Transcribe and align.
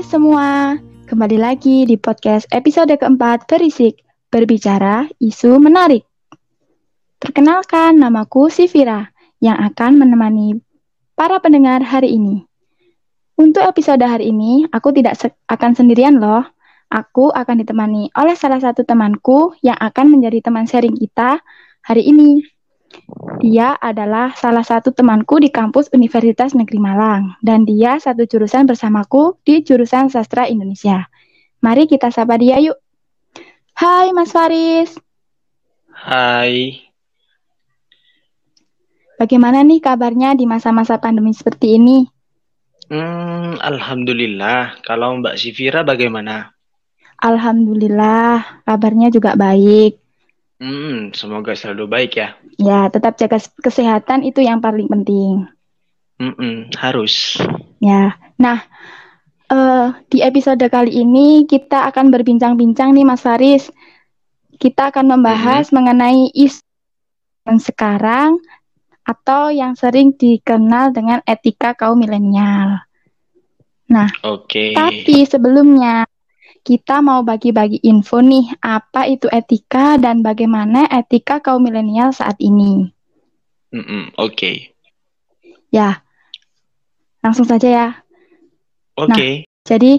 Hai 0.00 0.08
semua, 0.16 0.80
kembali 1.12 1.36
lagi 1.36 1.84
di 1.84 2.00
podcast 2.00 2.48
episode 2.56 2.88
keempat 2.88 3.44
Berisik, 3.44 4.00
berbicara 4.32 5.04
isu 5.20 5.60
menarik. 5.60 6.08
Perkenalkan, 7.20 8.00
namaku 8.00 8.48
Sivira, 8.48 9.12
yang 9.44 9.60
akan 9.60 10.00
menemani 10.00 10.56
para 11.12 11.36
pendengar 11.44 11.84
hari 11.84 12.16
ini. 12.16 12.48
Untuk 13.36 13.60
episode 13.60 14.00
hari 14.00 14.32
ini, 14.32 14.64
aku 14.72 14.88
tidak 14.96 15.20
se 15.20 15.36
akan 15.44 15.76
sendirian 15.76 16.16
loh. 16.16 16.48
Aku 16.88 17.28
akan 17.28 17.60
ditemani 17.60 18.08
oleh 18.16 18.32
salah 18.40 18.56
satu 18.56 18.88
temanku 18.88 19.52
yang 19.60 19.76
akan 19.76 20.16
menjadi 20.16 20.48
teman 20.48 20.64
sharing 20.64 20.96
kita 20.96 21.44
hari 21.84 22.08
ini. 22.08 22.40
Dia 23.40 23.78
adalah 23.80 24.36
salah 24.36 24.66
satu 24.66 24.92
temanku 24.92 25.40
di 25.40 25.48
kampus 25.48 25.88
Universitas 25.96 26.52
Negeri 26.52 26.76
Malang 26.76 27.40
dan 27.40 27.64
dia 27.64 27.96
satu 27.96 28.28
jurusan 28.28 28.68
bersamaku 28.68 29.40
di 29.46 29.64
jurusan 29.64 30.12
Sastra 30.12 30.44
Indonesia. 30.44 31.08
Mari 31.64 31.88
kita 31.88 32.12
sapa 32.12 32.36
dia 32.36 32.60
yuk. 32.60 32.76
Hai 33.76 34.12
Mas 34.12 34.32
Faris. 34.32 34.92
Hai. 35.88 36.84
Bagaimana 39.20 39.60
nih 39.60 39.84
kabarnya 39.84 40.32
di 40.32 40.48
masa-masa 40.48 40.96
pandemi 40.96 41.36
seperti 41.36 41.76
ini? 41.76 42.08
Hmm, 42.88 43.60
Alhamdulillah. 43.60 44.80
Kalau 44.80 45.20
Mbak 45.20 45.36
Sivira 45.36 45.84
bagaimana? 45.84 46.56
Alhamdulillah, 47.20 48.64
kabarnya 48.64 49.12
juga 49.12 49.36
baik. 49.36 50.00
Hmm, 50.60 51.16
semoga 51.16 51.56
selalu 51.56 51.88
baik 51.88 52.20
ya. 52.20 52.36
Ya, 52.60 52.92
tetap 52.92 53.16
jaga 53.16 53.40
kesehatan 53.64 54.28
itu 54.28 54.44
yang 54.44 54.60
paling 54.60 54.92
penting. 54.92 55.48
Hmm, 56.20 56.68
harus. 56.76 57.40
Ya, 57.80 58.20
nah 58.36 58.60
uh, 59.48 59.96
di 60.12 60.20
episode 60.20 60.60
kali 60.68 61.00
ini 61.00 61.48
kita 61.48 61.88
akan 61.88 62.12
berbincang-bincang 62.12 62.92
nih 62.92 63.08
Mas 63.08 63.24
Faris. 63.24 63.72
Kita 64.60 64.92
akan 64.92 65.16
membahas 65.16 65.72
hmm. 65.72 65.74
mengenai 65.80 66.28
isu 66.36 66.60
yang 67.48 67.56
sekarang 67.56 68.30
atau 69.00 69.48
yang 69.48 69.72
sering 69.72 70.12
dikenal 70.12 70.92
dengan 70.92 71.24
etika 71.24 71.72
kaum 71.72 71.96
milenial. 71.96 72.84
Nah, 73.88 74.12
okay. 74.22 74.76
tapi 74.76 75.24
sebelumnya 75.24 76.04
kita 76.60 77.00
mau 77.00 77.24
bagi-bagi 77.24 77.80
info 77.84 78.20
nih, 78.20 78.60
apa 78.60 79.08
itu 79.08 79.26
etika 79.32 79.96
dan 79.96 80.20
bagaimana 80.20 80.86
etika 80.92 81.40
kaum 81.40 81.64
milenial 81.64 82.12
saat 82.12 82.36
ini. 82.38 82.88
Mm 83.70 83.84
-mm, 83.84 84.02
Oke. 84.18 84.34
Okay. 84.34 84.56
Ya, 85.70 86.02
langsung 87.22 87.46
saja 87.46 87.68
ya. 87.68 87.88
Oke. 88.98 89.12
Okay. 89.14 89.34
Nah, 89.46 89.64
jadi 89.64 89.92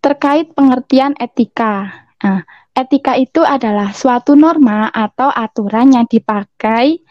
terkait 0.00 0.54
pengertian 0.54 1.18
etika. 1.18 2.06
Nah, 2.22 2.42
etika 2.72 3.18
itu 3.18 3.42
adalah 3.42 3.90
suatu 3.90 4.38
norma 4.38 4.88
atau 4.90 5.28
aturan 5.32 5.92
yang 5.92 6.06
dipakai 6.06 7.02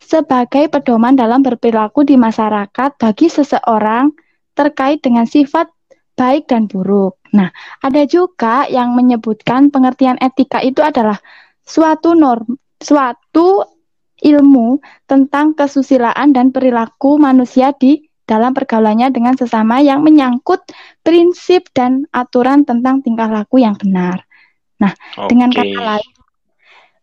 sebagai 0.00 0.70
pedoman 0.70 1.18
dalam 1.18 1.42
berperilaku 1.42 2.06
di 2.06 2.14
masyarakat 2.14 2.94
bagi 2.94 3.26
seseorang 3.26 4.14
terkait 4.56 5.02
dengan 5.02 5.26
sifat 5.26 5.68
baik 6.16 6.48
dan 6.48 6.66
buruk. 6.66 7.20
Nah, 7.36 7.52
ada 7.84 8.02
juga 8.08 8.64
yang 8.66 8.96
menyebutkan 8.96 9.68
pengertian 9.68 10.16
etika 10.18 10.64
itu 10.64 10.80
adalah 10.80 11.20
suatu 11.62 12.16
norm, 12.16 12.56
suatu 12.80 13.62
ilmu 14.16 14.80
tentang 15.04 15.52
kesusilaan 15.52 16.32
dan 16.32 16.50
perilaku 16.50 17.20
manusia 17.20 17.76
di 17.76 18.08
dalam 18.26 18.56
pergaulannya 18.56 19.12
dengan 19.14 19.38
sesama 19.38 19.78
yang 19.84 20.02
menyangkut 20.02 20.66
prinsip 21.04 21.70
dan 21.70 22.08
aturan 22.10 22.66
tentang 22.66 23.04
tingkah 23.04 23.30
laku 23.30 23.62
yang 23.62 23.78
benar. 23.78 24.26
Nah, 24.82 24.92
okay. 24.92 25.30
dengan 25.30 25.52
kata 25.54 25.78
lain, 25.78 26.10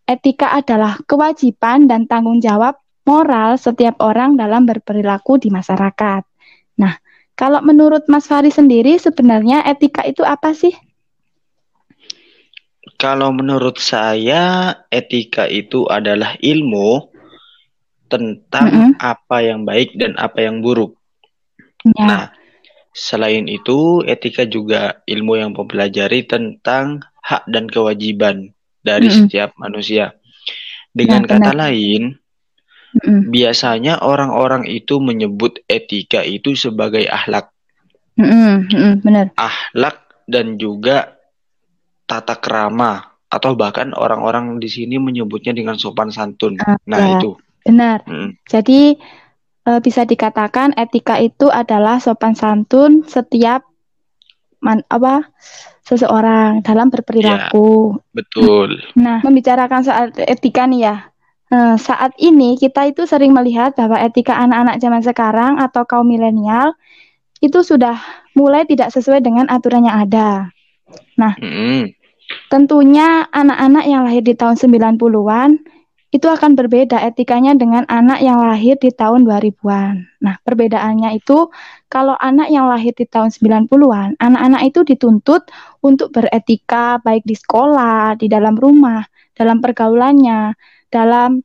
etika 0.10 0.52
adalah 0.52 1.00
kewajiban 1.08 1.88
dan 1.88 2.10
tanggung 2.10 2.44
jawab 2.44 2.76
moral 3.08 3.56
setiap 3.56 4.04
orang 4.04 4.36
dalam 4.36 4.68
berperilaku 4.68 5.40
di 5.40 5.48
masyarakat. 5.48 6.33
Nah, 7.34 7.50
kalau 7.50 7.66
menurut 7.66 8.06
Mas 8.06 8.30
Fari 8.30 8.54
sendiri 8.54 9.02
sebenarnya 9.02 9.66
etika 9.66 10.06
itu 10.06 10.22
apa 10.22 10.54
sih? 10.54 10.74
Kalau 13.02 13.34
menurut 13.34 13.82
saya 13.82 14.78
etika 14.94 15.50
itu 15.50 15.90
adalah 15.90 16.38
ilmu 16.40 17.10
tentang 18.06 18.70
mm 18.70 18.78
-hmm. 18.78 18.92
apa 19.02 19.38
yang 19.42 19.66
baik 19.66 19.98
dan 19.98 20.14
apa 20.22 20.46
yang 20.46 20.62
buruk. 20.62 20.94
Ya. 21.98 22.06
Nah, 22.06 22.26
selain 22.94 23.50
itu 23.50 24.06
etika 24.06 24.46
juga 24.46 25.02
ilmu 25.10 25.34
yang 25.42 25.52
mempelajari 25.58 26.30
tentang 26.30 27.02
hak 27.26 27.50
dan 27.50 27.66
kewajiban 27.66 28.54
dari 28.86 29.10
mm 29.10 29.12
-hmm. 29.12 29.22
setiap 29.26 29.50
manusia. 29.58 30.14
Dengan 30.94 31.26
ya, 31.26 31.30
kata 31.36 31.52
lain, 31.58 32.14
Mm-mm. 32.94 33.34
Biasanya 33.34 34.06
orang-orang 34.06 34.70
itu 34.70 35.02
menyebut 35.02 35.62
etika 35.66 36.22
itu 36.22 36.54
sebagai 36.54 37.10
ahlak. 37.10 37.50
Benar. 39.02 39.34
Ahlak 39.34 40.26
dan 40.30 40.62
juga 40.62 41.18
tata 42.06 42.38
kerama 42.38 43.14
atau 43.34 43.58
bahkan 43.58 43.98
orang-orang 43.98 44.62
di 44.62 44.70
sini 44.70 45.02
menyebutnya 45.02 45.58
dengan 45.58 45.74
sopan 45.82 46.14
santun. 46.14 46.62
Uh, 46.62 46.78
nah 46.86 47.02
ya. 47.02 47.10
itu. 47.18 47.32
Benar. 47.66 48.06
Mm. 48.06 48.38
Jadi 48.46 48.82
uh, 49.66 49.80
bisa 49.82 50.06
dikatakan 50.06 50.78
etika 50.78 51.18
itu 51.18 51.50
adalah 51.50 51.98
sopan 51.98 52.38
santun 52.38 53.02
setiap 53.10 53.66
man 54.62 54.86
apa 54.88 55.34
seseorang 55.84 56.64
dalam 56.64 56.88
berperilaku. 56.88 58.00
Ya, 58.00 58.16
betul. 58.16 58.70
Nah, 58.96 59.20
membicarakan 59.26 59.82
soal 59.84 60.06
etika 60.16 60.64
nih 60.70 60.88
ya. 60.88 60.96
Nah, 61.54 61.78
saat 61.78 62.18
ini 62.18 62.58
kita 62.58 62.90
itu 62.90 63.06
sering 63.06 63.30
melihat 63.30 63.78
bahwa 63.78 64.02
etika 64.02 64.34
anak-anak 64.34 64.82
zaman 64.82 65.06
sekarang 65.06 65.54
atau 65.62 65.86
kaum 65.86 66.10
milenial 66.10 66.74
itu 67.46 67.62
sudah 67.62 68.02
mulai 68.34 68.66
tidak 68.66 68.90
sesuai 68.90 69.22
dengan 69.22 69.46
aturan 69.54 69.86
yang 69.86 70.02
ada. 70.02 70.50
Nah, 71.14 71.38
mm. 71.38 71.94
tentunya 72.50 73.30
anak-anak 73.30 73.86
yang 73.86 74.02
lahir 74.02 74.26
di 74.26 74.34
tahun 74.34 74.58
90-an 74.58 75.62
itu 76.14 76.26
akan 76.26 76.58
berbeda 76.58 76.98
etikanya 77.06 77.54
dengan 77.54 77.86
anak 77.86 78.22
yang 78.26 78.42
lahir 78.42 78.74
di 78.82 78.90
tahun 78.90 79.22
2000-an. 79.26 80.26
Nah, 80.26 80.36
perbedaannya 80.42 81.22
itu 81.22 81.54
kalau 81.86 82.18
anak 82.18 82.50
yang 82.50 82.66
lahir 82.66 82.98
di 82.98 83.06
tahun 83.06 83.30
90-an, 83.30 84.18
anak-anak 84.18 84.62
itu 84.74 84.82
dituntut 84.90 85.54
untuk 85.86 86.10
beretika 86.18 86.98
baik 87.02 87.22
di 87.30 87.38
sekolah, 87.38 88.18
di 88.18 88.26
dalam 88.26 88.58
rumah, 88.58 89.06
dalam 89.38 89.62
pergaulannya, 89.62 90.54
dalam 90.94 91.42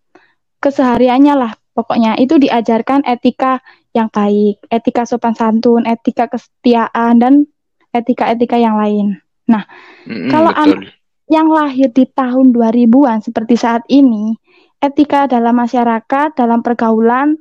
kesehariannya 0.61 1.35
lah 1.35 1.53
pokoknya 1.73 2.21
itu 2.21 2.37
diajarkan 2.37 3.07
etika 3.09 3.65
yang 3.97 4.13
baik, 4.13 4.61
etika 4.69 5.09
sopan 5.09 5.33
santun, 5.33 5.89
etika 5.89 6.29
kesetiaan 6.29 7.17
dan 7.17 7.49
etika-etika 7.97 8.61
yang 8.61 8.77
lain. 8.77 9.17
Nah, 9.49 9.65
mm, 10.05 10.29
kalau 10.29 10.53
anak 10.53 10.93
yang 11.33 11.49
lahir 11.49 11.89
di 11.93 12.05
tahun 12.05 12.53
2000-an 12.53 13.25
seperti 13.25 13.57
saat 13.57 13.87
ini, 13.89 14.37
etika 14.83 15.25
dalam 15.25 15.57
masyarakat, 15.57 16.37
dalam 16.37 16.61
pergaulan 16.61 17.41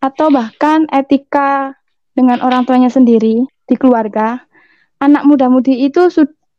atau 0.00 0.28
bahkan 0.28 0.84
etika 0.92 1.72
dengan 2.12 2.44
orang 2.44 2.68
tuanya 2.68 2.92
sendiri 2.92 3.44
di 3.46 3.74
keluarga, 3.76 4.44
anak 5.00 5.24
muda-mudi 5.24 5.88
itu 5.88 6.08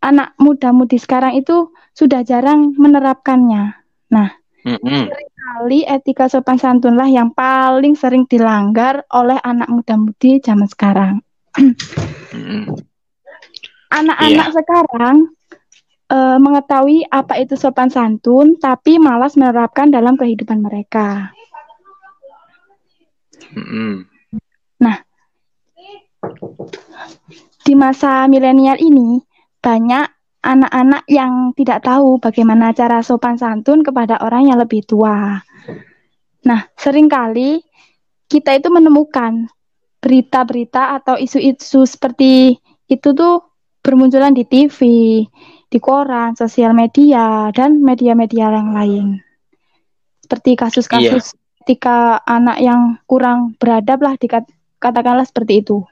anak 0.02 0.34
muda-mudi 0.38 1.02
sekarang 1.02 1.38
itu 1.38 1.74
sudah 1.98 2.22
jarang 2.22 2.78
menerapkannya. 2.78 3.74
Nah, 4.14 4.30
Mm-hmm. 4.68 5.04
Seringkali 5.08 5.80
etika 5.88 6.28
sopan 6.28 6.60
santun 6.60 7.00
lah 7.00 7.08
yang 7.08 7.32
paling 7.32 7.96
sering 7.96 8.28
dilanggar 8.28 9.08
oleh 9.16 9.40
anak 9.40 9.72
muda-mudi 9.72 10.44
zaman 10.44 10.68
sekarang. 10.68 11.24
mm-hmm. 11.56 12.76
Anak-anak 13.88 14.48
yeah. 14.52 14.56
sekarang 14.60 15.18
uh, 16.12 16.36
mengetahui 16.44 17.08
apa 17.08 17.40
itu 17.40 17.56
sopan 17.56 17.88
santun, 17.88 18.60
tapi 18.60 19.00
malas 19.00 19.40
menerapkan 19.40 19.88
dalam 19.88 20.20
kehidupan 20.20 20.60
mereka. 20.60 21.32
Mm-hmm. 23.56 23.94
Nah, 24.84 24.98
di 27.64 27.74
masa 27.80 28.28
milenial 28.28 28.76
ini 28.84 29.24
banyak 29.64 30.17
anak-anak 30.44 31.04
yang 31.10 31.52
tidak 31.58 31.84
tahu 31.84 32.22
bagaimana 32.22 32.72
cara 32.72 33.02
sopan 33.02 33.36
santun 33.36 33.82
kepada 33.82 34.22
orang 34.22 34.50
yang 34.50 34.58
lebih 34.62 34.86
tua. 34.86 35.42
Nah, 36.46 36.62
sering 36.78 37.10
kali 37.10 37.60
kita 38.28 38.56
itu 38.56 38.70
menemukan 38.72 39.50
berita-berita 40.00 41.02
atau 41.02 41.18
isu-isu 41.18 41.84
seperti 41.84 42.56
itu 42.88 43.10
tuh 43.12 43.44
bermunculan 43.84 44.36
di 44.36 44.44
TV, 44.48 44.80
di 45.68 45.80
koran, 45.80 46.36
sosial 46.36 46.72
media, 46.72 47.52
dan 47.52 47.84
media-media 47.84 48.52
yang 48.52 48.72
lain. 48.72 49.20
Seperti 50.24 50.60
kasus-kasus 50.60 51.34
iya. 51.34 51.38
ketika 51.64 52.20
anak 52.24 52.60
yang 52.60 53.00
kurang 53.08 53.56
beradab 53.60 54.04
lah 54.04 54.16
dikatakanlah 54.20 55.28
seperti 55.28 55.64
itu. 55.64 55.84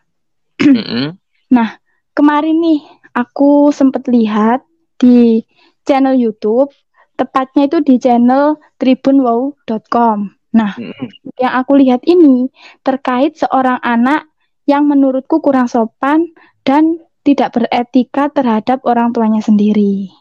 Mm 0.60 0.76
-hmm. 0.76 1.08
Nah, 1.52 1.80
kemarin 2.16 2.56
nih 2.60 2.80
aku 3.16 3.72
sempat 3.72 4.06
lihat 4.12 4.68
di 5.00 5.48
channel 5.88 6.20
YouTube, 6.20 6.70
tepatnya 7.16 7.72
itu 7.72 7.80
di 7.80 7.96
channel 7.96 8.60
tribunwow.com. 8.78 10.36
Nah, 10.56 10.72
mm-hmm. 10.76 11.40
yang 11.40 11.54
aku 11.56 11.80
lihat 11.80 12.04
ini 12.04 12.52
terkait 12.84 13.40
seorang 13.40 13.80
anak 13.80 14.28
yang 14.68 14.88
menurutku 14.88 15.40
kurang 15.40 15.72
sopan 15.72 16.32
dan 16.68 17.00
tidak 17.26 17.56
beretika 17.56 18.30
terhadap 18.30 18.84
orang 18.84 19.12
tuanya 19.12 19.42
sendiri. 19.42 20.12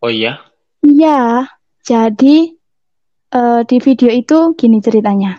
Oh 0.00 0.10
iya? 0.10 0.42
Iya. 0.82 1.50
Jadi 1.86 2.50
uh, 3.30 3.62
di 3.62 3.76
video 3.78 4.10
itu 4.10 4.58
gini 4.58 4.82
ceritanya. 4.82 5.38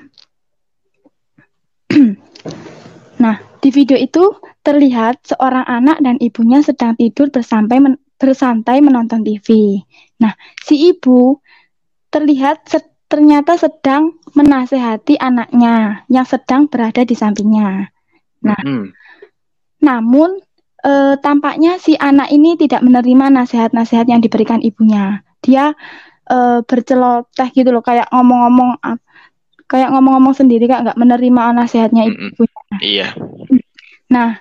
nah, 3.24 3.36
di 3.62 3.69
video 3.74 3.98
itu 3.98 4.33
terlihat 4.62 5.25
seorang 5.25 5.65
anak 5.65 5.98
dan 6.04 6.15
ibunya 6.21 6.62
sedang 6.62 6.94
tidur 6.98 7.30
bersampai 7.33 7.77
men 7.81 7.95
bersantai 8.18 8.81
menonton 8.81 9.21
TV. 9.21 9.77
Nah, 10.21 10.33
si 10.65 10.89
ibu 10.89 11.38
terlihat 12.09 12.65
se 12.65 12.81
ternyata 13.07 13.56
sedang 13.56 14.19
menasehati 14.36 15.15
anaknya 15.15 16.04
yang 16.12 16.27
sedang 16.27 16.68
berada 16.68 17.07
di 17.07 17.15
sampingnya. 17.15 17.88
Nah, 18.44 18.59
mm 18.59 18.68
-hmm. 18.68 18.86
namun 19.80 20.44
e, 20.83 21.15
tampaknya 21.24 21.80
si 21.80 21.95
anak 21.95 22.27
ini 22.36 22.59
tidak 22.59 22.83
menerima 22.83 23.31
nasihat-nasihat 23.31 24.12
yang 24.12 24.19
diberikan 24.19 24.59
ibunya. 24.59 25.24
Dia 25.39 25.71
e, 26.27 26.65
berceloteh 26.68 27.48
gitu 27.56 27.71
loh, 27.71 27.86
kayak 27.86 28.12
ngomong-ngomong 28.12 28.75
kayak 29.68 29.92
ngomong-ngomong 29.92 30.34
sendiri 30.34 30.66
kak 30.66 30.84
nggak 30.88 31.00
menerima 31.00 31.44
nasihatnya 31.54 32.08
ibunya. 32.08 32.64
Iya. 32.80 33.08
Nah, 34.08 34.40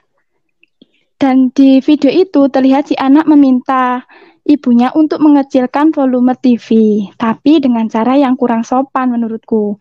dan 1.19 1.50
di 1.50 1.82
video 1.82 2.11
itu 2.11 2.46
terlihat 2.46 2.90
si 2.90 2.94
anak 2.94 3.26
meminta 3.26 4.06
ibunya 4.46 4.94
untuk 4.94 5.19
mengecilkan 5.19 5.90
volume 5.90 6.38
TV, 6.38 6.69
tapi 7.19 7.58
dengan 7.58 7.90
cara 7.90 8.14
yang 8.14 8.38
kurang 8.38 8.62
sopan 8.62 9.11
menurutku. 9.11 9.76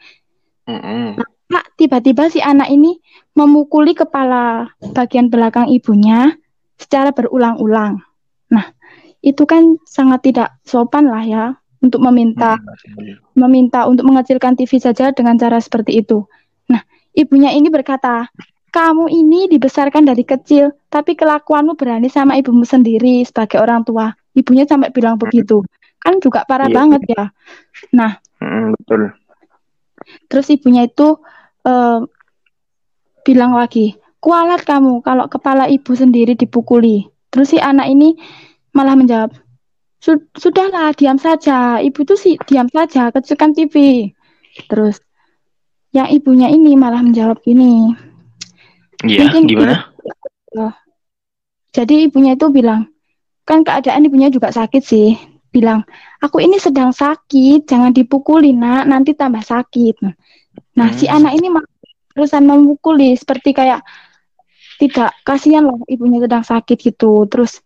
Mm 0.66 0.82
-hmm. 0.82 1.08
Nah, 1.46 1.64
tiba-tiba 1.78 2.26
si 2.34 2.42
anak 2.42 2.74
ini 2.74 2.98
memukuli 3.38 3.94
kepala 3.94 4.66
bagian 4.98 5.30
belakang 5.30 5.70
ibunya 5.70 6.34
secara 6.82 7.14
berulang-ulang. 7.14 8.02
Nah, 8.50 8.66
itu 9.22 9.46
kan 9.46 9.78
sangat 9.86 10.26
tidak 10.26 10.50
sopan 10.66 11.06
lah 11.06 11.22
ya 11.22 11.46
untuk 11.86 12.02
meminta 12.02 12.58
hmm, 12.58 13.38
meminta 13.38 13.86
untuk 13.86 14.10
mengecilkan 14.10 14.58
TV 14.58 14.82
saja 14.82 15.14
dengan 15.14 15.38
cara 15.38 15.62
seperti 15.62 16.02
itu. 16.02 16.26
Nah, 16.66 16.82
ibunya 17.14 17.54
ini 17.54 17.70
berkata, 17.70 18.26
"Kamu 18.74 19.06
ini 19.08 19.46
dibesarkan 19.46 20.10
dari 20.10 20.26
kecil, 20.26 20.74
tapi 20.90 21.14
kelakuanmu 21.14 21.78
berani 21.78 22.10
sama 22.10 22.36
ibumu 22.42 22.66
sendiri 22.66 23.22
sebagai 23.22 23.62
orang 23.62 23.86
tua." 23.86 24.12
Ibunya 24.34 24.66
sampai 24.68 24.92
bilang 24.92 25.16
begitu. 25.16 25.64
Kan 26.02 26.20
juga 26.20 26.44
parah 26.44 26.68
iya. 26.68 26.76
banget 26.76 27.02
ya. 27.08 27.24
Nah, 27.96 28.18
hmm, 28.42 28.76
betul. 28.76 29.02
Terus 30.28 30.48
ibunya 30.52 30.86
itu 30.90 31.22
uh, 31.66 32.00
bilang 33.24 33.56
lagi, 33.56 33.96
"Kualat 34.20 34.66
kamu 34.66 35.06
kalau 35.06 35.30
kepala 35.30 35.70
ibu 35.70 35.94
sendiri 35.94 36.36
dipukuli." 36.36 37.08
Terus 37.32 37.52
si 37.52 37.58
anak 37.60 37.92
ini 37.92 38.16
malah 38.72 38.96
menjawab, 38.96 39.32
sudahlah 40.38 40.94
diam 40.94 41.18
saja. 41.18 41.82
Ibu 41.82 42.06
tuh 42.06 42.18
sih 42.18 42.38
diam 42.46 42.70
saja 42.70 43.10
kecilkan 43.10 43.58
TV 43.58 44.08
terus 44.70 45.02
yang 45.92 46.08
ibunya 46.08 46.48
ini 46.48 46.76
malah 46.80 47.04
menjawab 47.04 47.44
ini 47.48 47.92
iya 49.04 49.28
gimana? 49.32 49.92
ibu, 50.56 50.72
jadi 51.76 52.08
ibunya 52.08 52.40
itu 52.40 52.48
bilang 52.48 52.88
kan 53.44 53.68
keadaan 53.68 54.08
ibunya 54.08 54.32
juga 54.32 54.50
sakit 54.52 54.84
sih. 54.84 55.16
Bilang 55.52 55.88
aku 56.20 56.44
ini 56.44 56.60
sedang 56.60 56.92
sakit 56.92 57.64
jangan 57.68 57.92
dipukuli 57.96 58.52
nak. 58.52 58.88
Nanti 58.88 59.16
tambah 59.16 59.44
sakit. 59.44 60.04
Nah 60.76 60.90
hmm. 60.92 60.98
si 61.00 61.06
anak 61.08 61.36
ini 61.36 61.48
terusan 62.12 62.48
memukuli 62.48 63.16
seperti 63.16 63.56
kayak 63.56 63.84
tidak 64.76 65.16
kasihan 65.24 65.64
loh 65.64 65.80
ibunya 65.88 66.20
sedang 66.24 66.44
sakit 66.44 66.78
gitu. 66.80 67.24
Terus 67.32 67.64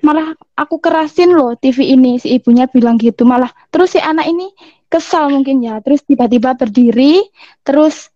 malah 0.00 0.32
aku 0.56 0.80
kerasin 0.80 1.36
loh 1.36 1.54
TV 1.56 1.92
ini 1.92 2.16
si 2.16 2.36
ibunya 2.36 2.66
bilang 2.68 2.96
gitu. 2.96 3.28
Malah 3.28 3.52
terus 3.68 3.94
si 3.96 4.00
anak 4.00 4.26
ini 4.28 4.50
kesal 4.88 5.28
mungkin 5.30 5.62
ya. 5.62 5.78
Terus 5.84 6.02
tiba-tiba 6.04 6.56
berdiri 6.56 7.20
terus 7.62 8.08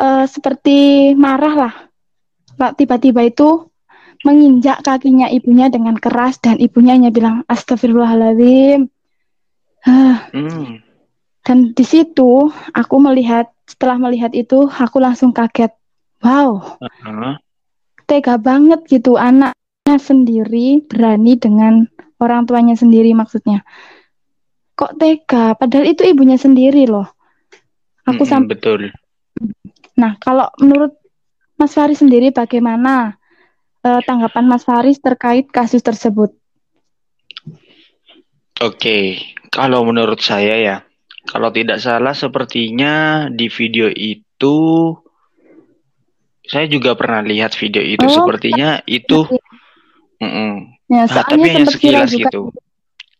uh, 0.00 0.28
seperti 0.28 1.12
marah 1.16 1.54
lah. 1.54 1.74
Tiba-tiba 2.56 3.20
itu 3.26 3.68
menginjak 4.24 4.80
kakinya 4.80 5.28
ibunya 5.28 5.68
dengan 5.68 5.94
keras 6.00 6.40
dan 6.40 6.56
ibunya 6.56 6.96
hanya 6.96 7.12
bilang 7.12 7.44
astagfirullahaladzim 7.52 8.88
hmm. 9.86 10.80
dan 11.44 11.58
di 11.76 11.84
situ 11.84 12.48
aku 12.72 12.96
melihat 12.98 13.52
setelah 13.68 14.00
melihat 14.00 14.32
itu 14.32 14.66
aku 14.66 14.98
langsung 15.02 15.30
kaget. 15.30 15.74
Wow. 16.24 16.80
Uh 16.80 16.88
-huh. 16.88 17.34
tega 18.08 18.40
banget 18.40 18.82
gitu 18.88 19.20
anak 19.20 19.52
sendiri 19.98 20.84
berani 20.84 21.36
dengan 21.36 21.84
orang 22.20 22.48
tuanya 22.48 22.76
sendiri 22.78 23.12
maksudnya. 23.12 23.64
Kok 24.76 25.00
tega? 25.00 25.56
Padahal 25.56 25.88
itu 25.88 26.04
ibunya 26.04 26.36
sendiri 26.36 26.84
loh. 26.84 27.08
Aku 28.06 28.22
hmm, 28.22 28.30
sampai 28.30 28.50
betul. 28.52 28.80
Nah, 29.96 30.20
kalau 30.20 30.52
menurut 30.60 30.94
Mas 31.56 31.72
Faris 31.72 32.04
sendiri 32.04 32.30
bagaimana 32.30 33.16
uh, 33.80 34.00
tanggapan 34.04 34.44
Mas 34.44 34.62
Faris 34.68 35.00
terkait 35.00 35.48
kasus 35.48 35.80
tersebut? 35.80 36.36
Oke, 38.60 39.20
kalau 39.52 39.84
menurut 39.84 40.20
saya 40.20 40.56
ya, 40.60 40.76
kalau 41.28 41.52
tidak 41.52 41.80
salah 41.80 42.16
sepertinya 42.16 43.26
di 43.28 43.52
video 43.52 43.88
itu 43.92 44.56
saya 46.46 46.70
juga 46.70 46.94
pernah 46.94 47.20
lihat 47.26 47.58
video 47.58 47.82
itu. 47.82 48.06
Oh, 48.06 48.12
Sepertinya 48.12 48.80
itu 48.86 49.26
Mm 50.20 50.30
-mm. 50.30 50.52
Ya, 50.86 51.02
nah, 51.10 51.24
tapi 51.26 51.48
hanya 51.50 51.66
sekilas 51.66 52.10
gitu. 52.14 52.54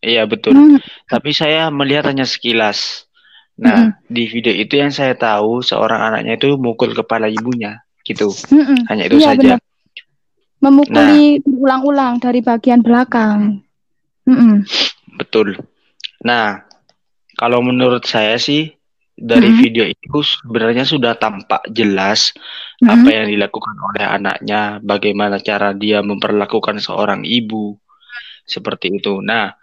Iya 0.04 0.22
betul. 0.28 0.54
Mm. 0.54 0.78
Tapi 1.10 1.30
saya 1.34 1.68
melihat 1.72 2.06
hanya 2.06 2.22
sekilas. 2.22 3.10
Nah, 3.56 3.90
mm. 3.90 4.12
di 4.12 4.24
video 4.28 4.52
itu 4.52 4.76
yang 4.78 4.92
saya 4.92 5.16
tahu 5.16 5.64
seorang 5.64 6.12
anaknya 6.12 6.36
itu 6.36 6.54
mukul 6.60 6.92
kepala 6.92 7.26
ibunya, 7.26 7.80
gitu. 8.04 8.30
Mm. 8.52 8.86
Hanya 8.86 9.04
itu 9.08 9.16
ya, 9.18 9.32
saja. 9.32 9.56
Benar. 9.56 9.60
Memukuli 10.56 11.40
nah, 11.42 11.56
ulang-ulang 11.58 12.14
dari 12.20 12.40
bagian 12.44 12.84
belakang. 12.84 13.64
-mm. 14.28 14.62
Betul. 15.16 15.56
Nah, 16.22 16.64
kalau 17.36 17.60
menurut 17.64 18.04
saya 18.04 18.36
sih 18.36 18.75
dari 19.16 19.48
mm-hmm. 19.48 19.64
video 19.64 19.84
itu 19.88 20.20
sebenarnya 20.20 20.84
sudah 20.84 21.16
tampak 21.16 21.64
jelas 21.72 22.36
mm-hmm. 22.84 22.92
apa 22.92 23.08
yang 23.08 23.26
dilakukan 23.32 23.76
oleh 23.80 24.04
anaknya, 24.04 24.60
bagaimana 24.84 25.40
cara 25.40 25.72
dia 25.72 26.04
memperlakukan 26.04 26.76
seorang 26.78 27.24
ibu 27.24 27.80
seperti 28.44 29.00
itu. 29.00 29.24
Nah, 29.24 29.56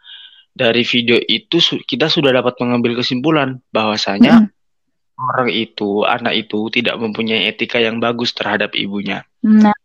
dari 0.49 0.81
video 0.81 1.21
itu 1.21 1.61
kita 1.85 2.09
sudah 2.09 2.33
dapat 2.33 2.57
mengambil 2.65 2.97
kesimpulan 2.97 3.61
bahwasanya 3.69 4.49
mm-hmm. 4.49 5.21
orang 5.21 5.49
itu, 5.53 6.01
anak 6.01 6.33
itu 6.33 6.73
tidak 6.73 6.97
mempunyai 6.97 7.45
etika 7.45 7.77
yang 7.77 8.01
bagus 8.01 8.33
terhadap 8.33 8.73
ibunya. 8.73 9.21
Nah, 9.45 9.77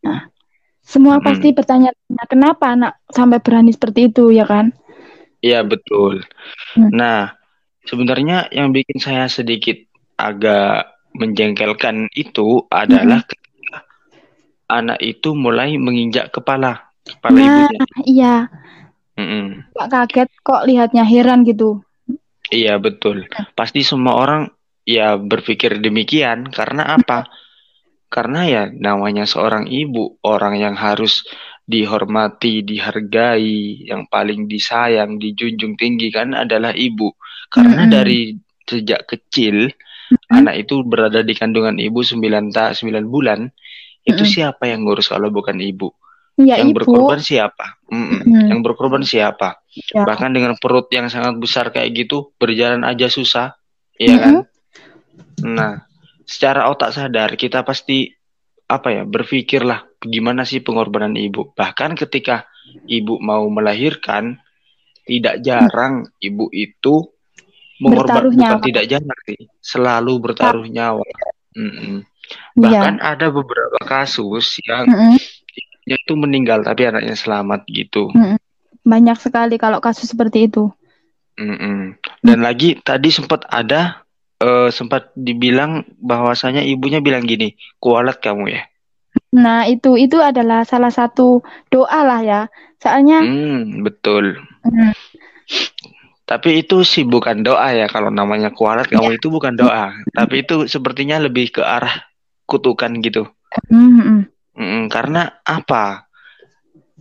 semua 0.80 1.20
mm-hmm. 1.20 1.28
pasti 1.28 1.48
bertanya 1.52 1.90
kenapa 2.24 2.72
anak 2.72 3.04
sampai 3.12 3.38
berani 3.44 3.76
seperti 3.76 4.08
itu, 4.08 4.32
ya 4.32 4.48
kan? 4.48 4.72
Iya 5.38 5.62
betul. 5.62 6.26
Mm. 6.74 6.90
Nah, 6.90 7.37
Sebenarnya 7.88 8.52
yang 8.52 8.76
bikin 8.76 9.00
saya 9.00 9.24
sedikit 9.32 9.80
agak 10.20 11.00
menjengkelkan 11.16 12.12
itu 12.12 12.68
adalah 12.68 13.24
mm-hmm. 13.24 13.32
ketika 13.32 13.78
anak 14.68 15.00
itu 15.00 15.32
mulai 15.32 15.80
menginjak 15.80 16.28
kepala 16.28 16.92
kepala 17.08 17.36
nah, 17.40 17.46
ibunya. 17.48 17.80
Iya. 18.04 18.34
Mm-mm. 19.18 19.74
kaget 19.74 20.30
kok 20.46 20.62
lihatnya 20.68 21.02
heran 21.02 21.42
gitu. 21.42 21.82
Iya 22.54 22.78
betul. 22.78 23.26
Pasti 23.58 23.82
semua 23.82 24.14
orang 24.14 24.42
ya 24.86 25.18
berpikir 25.18 25.82
demikian 25.82 26.48
karena 26.52 26.96
apa? 26.96 27.26
Karena 28.08 28.46
ya 28.48 28.62
namanya 28.72 29.28
seorang 29.28 29.68
ibu, 29.68 30.16
orang 30.24 30.56
yang 30.56 30.78
harus 30.78 31.28
dihormati, 31.68 32.64
dihargai, 32.64 33.84
yang 33.84 34.08
paling 34.08 34.48
disayang, 34.48 35.20
dijunjung 35.20 35.76
tinggi 35.76 36.08
kan 36.08 36.32
adalah 36.32 36.72
ibu. 36.72 37.12
Karena 37.52 37.84
mm 37.84 37.84
-hmm. 37.84 37.92
dari 37.92 38.20
sejak 38.64 39.04
kecil 39.04 39.68
mm 39.68 40.16
-hmm. 40.16 40.38
anak 40.40 40.54
itu 40.64 40.80
berada 40.80 41.20
di 41.20 41.36
kandungan 41.36 41.76
ibu 41.76 42.00
9 42.00 42.24
ta 42.56 42.72
9 42.72 42.88
bulan, 43.12 43.52
itu 44.08 44.16
mm 44.16 44.24
-hmm. 44.24 44.32
siapa 44.32 44.64
yang 44.64 44.88
ngurus 44.88 45.12
kalau 45.12 45.28
bukan 45.28 45.60
ibu? 45.60 45.92
Ya, 46.40 46.56
yang 46.56 46.72
ibu. 46.72 46.80
berkorban 46.80 47.20
siapa? 47.20 47.76
Mm 47.92 48.00
-mm. 48.00 48.20
Mm. 48.24 48.46
Yang 48.48 48.60
berkorban 48.64 49.04
siapa? 49.04 49.60
Ya. 49.92 50.08
Bahkan 50.08 50.32
dengan 50.32 50.56
perut 50.56 50.88
yang 50.88 51.12
sangat 51.12 51.36
besar 51.36 51.68
kayak 51.68 51.92
gitu, 51.92 52.32
berjalan 52.40 52.80
aja 52.88 53.12
susah, 53.12 53.60
iya 54.00 54.16
mm 54.16 54.16
-hmm. 54.16 54.24
kan? 54.24 54.36
Nah, 55.44 55.72
secara 56.24 56.72
otak 56.72 56.96
sadar 56.96 57.36
kita 57.36 57.60
pasti 57.60 58.08
apa 58.68 58.92
ya 58.92 59.02
berpikirlah 59.08 59.87
gimana 60.02 60.46
sih 60.46 60.62
pengorbanan 60.62 61.14
ibu. 61.18 61.50
Bahkan 61.54 61.98
ketika 61.98 62.46
ibu 62.86 63.18
mau 63.18 63.46
melahirkan, 63.50 64.38
tidak 65.08 65.40
jarang 65.40 66.06
ibu 66.20 66.52
itu 66.52 67.08
mengorbankan 67.80 68.34
bukan 68.34 68.60
tidak 68.62 68.84
jarang 68.90 69.20
sih, 69.26 69.40
selalu 69.62 70.12
bertaruh 70.18 70.66
nyawa. 70.66 71.06
Mm 71.54 71.70
-mm. 71.70 71.96
Bahkan 72.58 73.00
ada 73.00 73.26
beberapa 73.32 73.80
kasus 73.86 74.60
yang 74.66 74.84
mm 74.86 75.16
-mm. 75.16 75.16
itu 75.88 76.12
meninggal 76.18 76.60
tapi 76.60 76.86
anaknya 76.90 77.16
selamat 77.16 77.64
gitu. 77.70 78.12
Mm 78.12 78.34
-mm. 78.34 78.38
Banyak 78.84 79.18
sekali 79.18 79.56
kalau 79.56 79.80
kasus 79.80 80.10
seperti 80.10 80.50
itu. 80.50 80.68
Mm 81.38 81.56
-mm. 81.56 81.78
Dan 82.20 82.38
mm. 82.42 82.44
lagi 82.44 82.68
tadi 82.82 83.08
sempat 83.14 83.46
ada 83.48 84.04
uh, 84.42 84.68
sempat 84.68 85.14
dibilang 85.14 85.86
bahwasanya 86.02 86.62
ibunya 86.66 86.98
bilang 86.98 87.24
gini, 87.24 87.54
kualat 87.78 88.18
kamu 88.18 88.58
ya. 88.58 88.62
Nah 89.36 89.68
itu 89.68 90.00
itu 90.00 90.16
adalah 90.20 90.64
salah 90.64 90.92
satu 90.92 91.44
doa 91.68 92.00
lah 92.04 92.20
ya. 92.24 92.40
Soalnya. 92.78 93.20
Hmm, 93.20 93.84
betul. 93.84 94.38
Mm. 94.64 94.94
Tapi 96.28 96.60
itu 96.60 96.84
sih 96.84 97.08
bukan 97.08 97.40
doa 97.40 97.72
ya 97.72 97.88
kalau 97.88 98.12
namanya 98.12 98.52
kualat 98.52 98.92
kamu 98.92 99.16
ya. 99.16 99.18
itu 99.18 99.32
bukan 99.32 99.56
doa, 99.56 99.96
tapi 100.12 100.44
itu 100.44 100.68
sepertinya 100.68 101.16
lebih 101.16 101.56
ke 101.56 101.64
arah 101.64 102.04
kutukan 102.44 103.00
gitu. 103.00 103.24
Mm-hmm. 103.72 104.28
Mm, 104.52 104.82
karena 104.92 105.40
apa? 105.40 106.04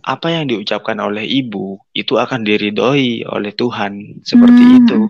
Apa 0.00 0.32
yang 0.32 0.48
diucapkan 0.48 0.96
oleh 1.04 1.28
ibu 1.28 1.76
itu 1.92 2.16
akan 2.16 2.40
diridhoi 2.40 3.28
oleh 3.28 3.52
Tuhan 3.52 4.24
seperti 4.24 4.64
mm. 4.64 4.76
itu. 4.80 5.00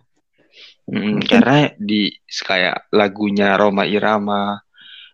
Mm, 0.91 1.23
karena 1.23 1.71
di 1.79 2.11
kayak 2.27 2.91
lagunya 2.91 3.55
Roma 3.55 3.87
Irama, 3.87 4.59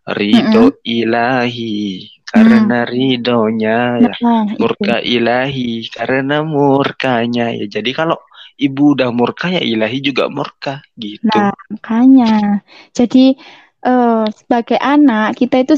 Ridho 0.05 0.65
mm-hmm. 0.69 0.85
ilahi 0.85 1.81
karena 2.29 2.79
mm. 2.85 2.91
ridhonya 2.91 3.79
ya, 4.03 4.13
nah, 4.21 4.45
murka 4.59 4.97
itu. 5.01 5.23
ilahi 5.23 5.71
karena 5.89 6.37
murkanya 6.45 7.47
ya. 7.57 7.65
Jadi 7.71 7.91
kalau 7.97 8.19
ibu 8.61 8.93
udah 8.99 9.09
murka 9.15 9.49
ya 9.49 9.63
ilahi 9.65 9.99
juga 10.05 10.29
murka 10.29 10.85
gitu. 10.99 11.25
Nah, 11.31 11.57
makanya. 11.73 12.61
Jadi 12.93 13.39
uh, 13.87 14.29
sebagai 14.29 14.77
anak 14.77 15.41
kita 15.41 15.65
itu 15.65 15.75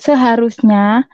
seharusnya 0.00 1.06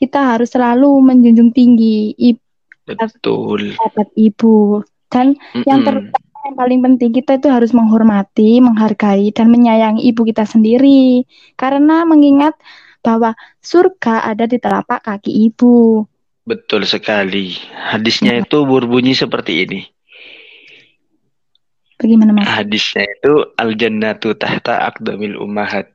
kita 0.00 0.36
harus 0.36 0.52
selalu 0.52 1.04
menjunjung 1.04 1.52
tinggi 1.52 2.16
ibu 2.16 2.46
Betul. 2.86 3.74
Sahabat 3.74 4.08
ibu. 4.14 4.80
Dan 5.10 5.34
mm 5.34 5.62
-mm. 5.62 5.64
yang 5.66 5.80
terutama 5.82 6.25
yang 6.46 6.54
paling 6.54 6.78
penting 6.78 7.10
kita 7.10 7.42
itu 7.42 7.50
harus 7.50 7.74
menghormati, 7.74 8.62
menghargai 8.62 9.34
dan 9.34 9.50
menyayangi 9.50 10.06
ibu 10.06 10.22
kita 10.22 10.46
sendiri. 10.46 11.26
Karena 11.58 12.06
mengingat 12.06 12.54
bahwa 13.02 13.34
surga 13.58 14.30
ada 14.30 14.46
di 14.46 14.62
telapak 14.62 15.02
kaki 15.02 15.50
ibu. 15.50 16.06
Betul 16.46 16.86
sekali. 16.86 17.58
Hadisnya 17.74 18.38
itu 18.38 18.62
berbunyi 18.62 19.18
seperti 19.18 19.66
ini. 19.66 19.80
Bagaimana 21.98 22.30
mas? 22.30 22.46
Hadisnya 22.46 23.02
itu 23.02 23.50
al 23.58 23.74
jannatu 23.74 24.38
tahta 24.38 24.86
akdamil 24.86 25.34
ummahat. 25.42 25.90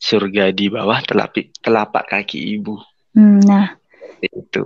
Surga 0.00 0.50
di 0.50 0.72
bawah 0.72 1.04
telapak 1.04 1.52
telapak 1.60 2.08
kaki 2.08 2.56
ibu. 2.56 2.80
Hmm, 3.12 3.38
nah, 3.44 3.76
itu. 4.24 4.64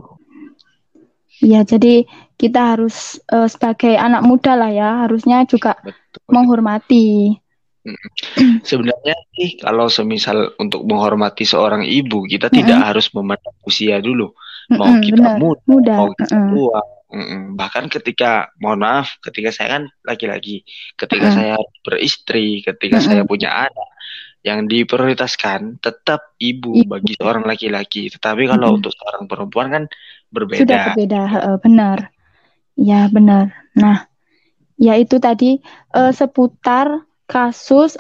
Ya, 1.43 1.67
jadi 1.67 2.07
kita 2.35 2.75
harus 2.77 3.19
uh, 3.31 3.47
sebagai 3.47 3.95
anak 3.95 4.23
muda 4.27 4.59
lah 4.59 4.71
ya, 4.71 4.91
harusnya 5.07 5.47
juga 5.47 5.79
Betul. 5.81 6.31
menghormati. 6.31 7.39
Sebenarnya 8.69 9.17
sih 9.37 9.61
kalau 9.61 9.93
semisal 9.93 10.57
untuk 10.57 10.89
menghormati 10.89 11.45
seorang 11.45 11.85
ibu, 11.85 12.25
kita 12.25 12.49
mm 12.49 12.53
-hmm. 12.53 12.59
tidak 12.65 12.79
harus 12.81 13.07
memandang 13.13 13.57
usia 13.69 14.01
dulu. 14.01 14.33
Mau 14.73 14.89
mm 14.89 14.95
-hmm, 14.97 15.05
kita 15.05 15.29
muda, 15.37 15.63
muda, 15.69 15.95
mau 16.01 16.11
kita 16.17 16.37
tua, 16.49 16.81
Mm-mm. 17.15 17.55
Bahkan 17.55 17.87
ketika, 17.95 18.51
mohon 18.59 18.83
maaf, 18.83 19.23
ketika 19.23 19.55
saya 19.55 19.79
kan 19.79 19.83
laki-laki, 20.03 20.67
ketika 20.99 21.31
mm. 21.31 21.35
saya 21.39 21.55
beristri, 21.87 22.59
ketika 22.67 22.99
mm 22.99 23.05
saya 23.07 23.23
punya 23.23 23.71
anak, 23.71 23.89
yang 24.45 24.69
diprioritaskan 24.69 25.81
tetap 25.81 26.37
ibu 26.37 26.85
ibu. 26.85 26.91
bagi 26.91 27.15
seorang 27.17 27.47
laki-laki. 27.47 28.11
Tetapi 28.11 28.51
kalau 28.51 28.75
mm 28.75 28.79
untuk 28.83 28.93
seorang 28.93 29.25
perempuan 29.31 29.69
kan 29.71 29.85
berbeda. 30.29 30.61
Sudah 30.67 30.85
berbeda, 30.93 31.23
benar. 31.63 31.99
Ya 32.75 33.07
benar. 33.11 33.55
Nah, 33.79 34.07
ya 34.79 34.99
itu 34.99 35.23
tadi 35.23 35.63
uh, 35.95 36.11
seputar 36.11 37.07
kasus 37.31 37.99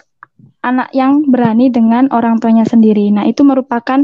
anak 0.64 0.90
yang 0.96 1.28
berani 1.30 1.70
dengan 1.70 2.10
orang 2.10 2.42
tuanya 2.42 2.66
sendiri. 2.66 3.08
Nah, 3.14 3.28
itu 3.28 3.46
merupakan 3.46 4.02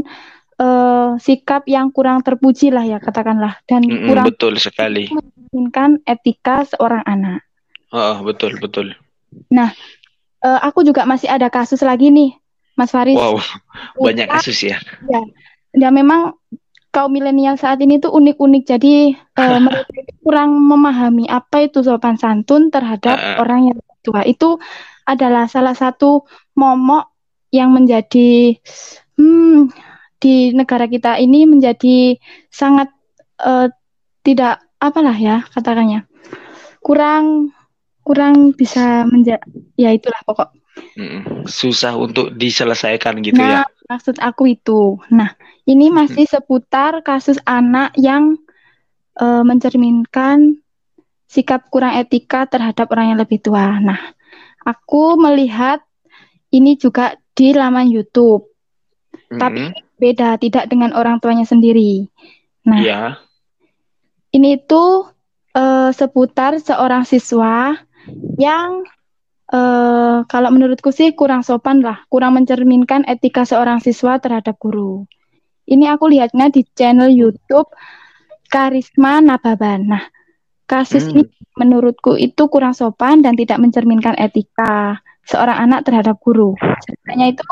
uh, 0.61 1.17
sikap 1.17 1.65
yang 1.67 1.89
kurang 1.89 2.21
terpuji 2.21 2.69
lah 2.69 2.85
ya 2.85 3.01
katakanlah 3.01 3.59
dan 3.65 3.81
mm 3.83 3.91
-hmm, 3.91 4.07
kurang 4.07 4.25
betul 4.29 4.53
sekali 4.61 5.09
menginginkan 5.11 5.99
etika 6.07 6.63
seorang 6.69 7.03
anak. 7.03 7.43
Oh, 7.91 8.23
betul 8.23 8.55
betul. 8.61 8.95
Nah, 9.51 9.75
uh, 10.45 10.59
aku 10.63 10.87
juga 10.87 11.03
masih 11.03 11.27
ada 11.27 11.51
kasus 11.51 11.83
lagi 11.83 12.07
nih, 12.07 12.31
Mas 12.79 12.93
Faris. 12.93 13.19
Wow, 13.19 13.43
banyak 14.07 14.31
kasus 14.31 14.63
ya. 14.63 14.79
Ya, 15.11 15.21
dan 15.75 15.91
memang 15.91 16.39
kaum 16.91 17.11
milenial 17.11 17.55
saat 17.55 17.79
ini 17.79 17.97
tuh 17.97 18.11
unik-unik. 18.11 18.63
Jadi 18.67 19.15
uh, 19.15 19.59
mereka 19.65 20.11
kurang 20.21 20.55
memahami 20.59 21.25
apa 21.31 21.65
itu 21.65 21.81
sopan 21.81 22.19
santun 22.19 22.69
terhadap 22.69 23.17
uh, 23.17 23.41
orang 23.41 23.71
yang 23.71 23.77
tua. 24.03 24.27
Itu 24.27 24.59
adalah 25.07 25.49
salah 25.49 25.73
satu 25.73 26.27
momok 26.55 27.09
yang 27.51 27.73
menjadi 27.73 28.55
hmm, 29.19 29.71
di 30.21 30.55
negara 30.55 30.85
kita 30.87 31.17
ini 31.17 31.49
menjadi 31.49 32.15
sangat 32.47 32.93
uh, 33.41 33.67
tidak 34.21 34.61
apalah 34.77 35.17
ya 35.17 35.41
katakannya 35.49 36.05
kurang 36.81 37.53
kurang 38.01 38.53
bisa 38.57 39.05
menja 39.05 39.37
ya 39.77 39.93
itulah 39.93 40.17
pokok. 40.25 40.49
Susah 41.45 41.93
untuk 41.93 42.33
diselesaikan 42.33 43.21
gitu 43.21 43.37
ya. 43.37 43.63
nah, 43.63 43.67
ya 43.67 43.91
maksud 43.91 44.17
aku 44.17 44.55
itu. 44.55 44.97
Nah 45.13 45.37
ini 45.67 45.93
masih 45.93 46.25
seputar 46.25 47.03
kasus 47.05 47.37
anak 47.45 47.93
yang 47.99 48.37
uh, 49.19 49.43
mencerminkan 49.45 50.57
sikap 51.29 51.69
kurang 51.71 51.95
etika 51.95 52.47
terhadap 52.49 52.91
orang 52.91 53.15
yang 53.15 53.19
lebih 53.21 53.39
tua 53.39 53.79
nah 53.79 53.99
aku 54.65 55.15
melihat 55.17 55.81
ini 56.51 56.75
juga 56.75 57.15
di 57.31 57.55
laman 57.55 57.87
YouTube 57.87 58.47
mm 58.47 59.35
-hmm. 59.35 59.39
tapi 59.39 59.63
beda, 60.01 60.41
tidak 60.41 60.65
dengan 60.65 60.97
orang 60.97 61.21
tuanya 61.21 61.45
sendiri. 61.45 62.09
Nah, 62.65 62.81
ya. 62.81 63.01
ini 64.33 64.57
itu 64.57 65.05
uh, 65.53 65.89
seputar 65.93 66.57
seorang 66.57 67.05
siswa 67.05 67.77
yang 68.41 68.81
uh, 69.53 70.25
kalau 70.25 70.49
menurutku 70.49 70.89
sih 70.89 71.13
kurang 71.13 71.45
sopan 71.45 71.85
lah, 71.85 72.01
kurang 72.09 72.33
mencerminkan 72.41 73.05
etika 73.05 73.45
seorang 73.45 73.77
siswa 73.77 74.17
terhadap 74.17 74.57
guru. 74.57 75.05
Ini 75.71 75.87
aku 75.95 76.11
lihatnya 76.11 76.51
di 76.51 76.67
channel 76.75 77.07
YouTube 77.07 77.71
Karisma 78.51 79.23
Nababan. 79.23 79.87
Nah, 79.87 80.03
kasus 80.67 81.07
hmm. 81.07 81.11
ini 81.15 81.23
menurutku 81.55 82.19
itu 82.19 82.51
kurang 82.51 82.75
sopan 82.75 83.23
dan 83.23 83.39
tidak 83.39 83.63
mencerminkan 83.63 84.19
etika 84.19 84.99
seorang 85.23 85.71
anak 85.71 85.87
terhadap 85.87 86.19
guru. 86.19 86.59
Sebenarnya 86.83 87.31
itu 87.31 87.43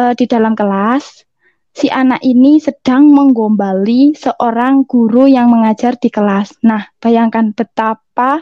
uh, 0.00 0.12
di 0.16 0.24
dalam 0.24 0.56
kelas 0.56 1.28
si 1.70 1.86
anak 1.86 2.24
ini 2.24 2.58
sedang 2.58 3.12
menggombali 3.12 4.16
seorang 4.16 4.88
guru 4.88 5.28
yang 5.28 5.52
mengajar 5.52 6.00
di 6.00 6.08
kelas. 6.08 6.56
Nah, 6.64 6.88
bayangkan 6.98 7.52
betapa 7.52 8.40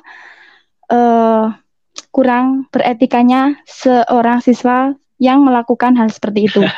uh, 0.89 1.53
kurang 2.15 2.71
beretikanya 2.71 3.59
seorang 3.67 4.41
siswa 4.41 4.95
yang 5.19 5.43
melakukan 5.43 5.99
hal 5.99 6.09
seperti 6.09 6.47
itu. 6.47 6.63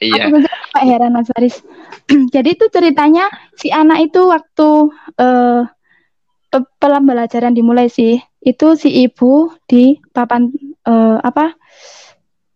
iya. 0.00 0.28
Aku 0.28 0.38
heran 0.84 1.16
Mas 1.16 1.28
Faris. 1.32 1.60
Jadi 2.34 2.48
itu 2.56 2.66
ceritanya 2.68 3.28
si 3.56 3.72
anak 3.72 4.12
itu 4.12 4.28
waktu 4.28 4.68
uh, 5.16 5.62
pembelajaran 6.80 7.52
dimulai 7.52 7.88
sih, 7.88 8.20
itu 8.40 8.66
si 8.78 9.04
ibu 9.04 9.52
di 9.66 9.98
papan 10.14 10.48
uh, 10.86 11.18
apa 11.20 11.56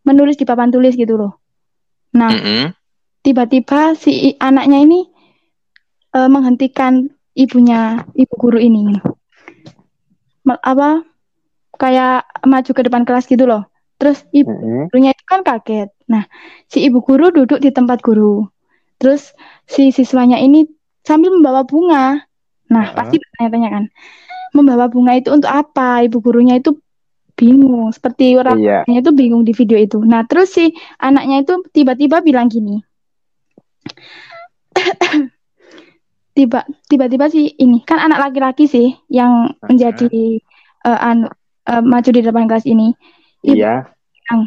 menulis 0.06 0.38
di 0.38 0.46
papan 0.48 0.72
tulis 0.72 0.96
gitu 0.96 1.16
loh. 1.16 1.32
Nah, 2.16 2.30
mm 2.30 2.40
-hmm. 2.40 2.64
tiba-tiba 3.22 3.94
si 3.94 4.34
anaknya 4.40 4.78
ini 4.82 5.00
uh, 6.16 6.28
menghentikan 6.30 7.10
ibunya, 7.36 8.04
ibu 8.16 8.34
guru 8.36 8.58
ini. 8.58 8.98
apa 10.50 11.06
kayak 11.78 12.26
maju 12.42 12.70
ke 12.74 12.82
depan 12.82 13.06
kelas 13.06 13.30
gitu 13.30 13.46
loh. 13.46 13.70
Terus 14.00 14.24
ibu 14.34 14.50
mm 14.50 14.58
-hmm. 14.58 14.82
gurunya 14.90 15.10
itu 15.14 15.24
kan 15.28 15.40
kaget. 15.46 15.90
Nah, 16.10 16.26
si 16.66 16.82
ibu 16.82 16.98
guru 17.00 17.30
duduk 17.30 17.62
di 17.62 17.70
tempat 17.70 18.02
guru. 18.02 18.50
Terus 18.98 19.32
si 19.64 19.94
siswanya 19.94 20.36
ini 20.42 20.66
sambil 21.06 21.30
membawa 21.32 21.62
bunga. 21.62 22.26
Nah, 22.70 22.84
uh 22.84 22.88
-huh. 22.90 22.96
pasti 22.98 23.16
bertanya-tanya 23.18 23.68
kan, 23.70 23.84
membawa 24.54 24.86
bunga 24.90 25.14
itu 25.16 25.30
untuk 25.30 25.50
apa? 25.50 26.04
Ibu 26.06 26.18
gurunya 26.18 26.58
itu 26.58 26.74
bingung 27.38 27.88
seperti 27.88 28.36
orang 28.36 28.60
iya. 28.60 28.84
itu 28.84 29.16
bingung 29.16 29.48
di 29.48 29.56
video 29.56 29.80
itu 29.80 29.96
nah 30.04 30.28
terus 30.28 30.52
si 30.52 30.76
anaknya 31.00 31.40
itu 31.40 31.64
tiba-tiba 31.72 32.20
bilang 32.20 32.52
gini 32.52 32.84
tiba 36.36 36.68
tiba-tiba 36.84 37.32
sih 37.32 37.56
ini 37.56 37.80
kan 37.80 37.96
anak 37.96 38.28
laki-laki 38.28 38.68
sih 38.68 38.92
yang 39.08 39.56
menjadi 39.64 40.44
uh, 40.84 40.98
anu 41.00 41.32
uh, 41.68 41.82
maju 41.82 42.10
di 42.10 42.22
depan 42.22 42.48
kelas 42.48 42.66
ini. 42.66 42.94
Iya. 43.44 43.88
Yang 44.30 44.40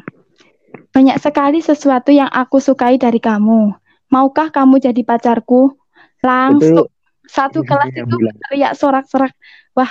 banyak 0.93 1.17
sekali 1.21 1.59
sesuatu 1.59 2.09
yang 2.13 2.29
aku 2.29 2.61
sukai 2.61 3.01
dari 3.01 3.17
kamu. 3.17 3.73
Maukah 4.09 4.53
kamu 4.53 4.77
jadi 4.77 5.01
pacarku? 5.01 5.73
Langsung 6.21 6.85
itu, 6.85 7.27
satu 7.27 7.65
kelas 7.65 7.91
itu 7.93 8.15
teriak 8.47 8.73
sorak-sorak. 8.77 9.33
Wah, 9.73 9.89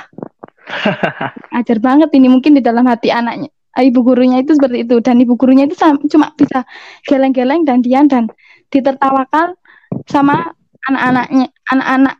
ajar 1.58 1.78
banget 1.82 2.14
ini 2.14 2.30
mungkin 2.30 2.54
di 2.54 2.62
dalam 2.62 2.86
hati 2.86 3.10
anaknya. 3.10 3.50
Ibu 3.72 4.04
gurunya 4.04 4.44
itu 4.44 4.52
seperti 4.52 4.84
itu 4.84 5.00
dan 5.00 5.16
ibu 5.16 5.32
gurunya 5.32 5.64
itu 5.64 5.72
cuma 6.12 6.28
bisa 6.36 6.68
geleng-geleng 7.08 7.64
dan 7.64 7.80
diam 7.80 8.04
dan 8.04 8.28
ditertawakan 8.68 9.56
sama 10.04 10.52
anak-anaknya 10.88 11.48
anak-anak 11.72 12.14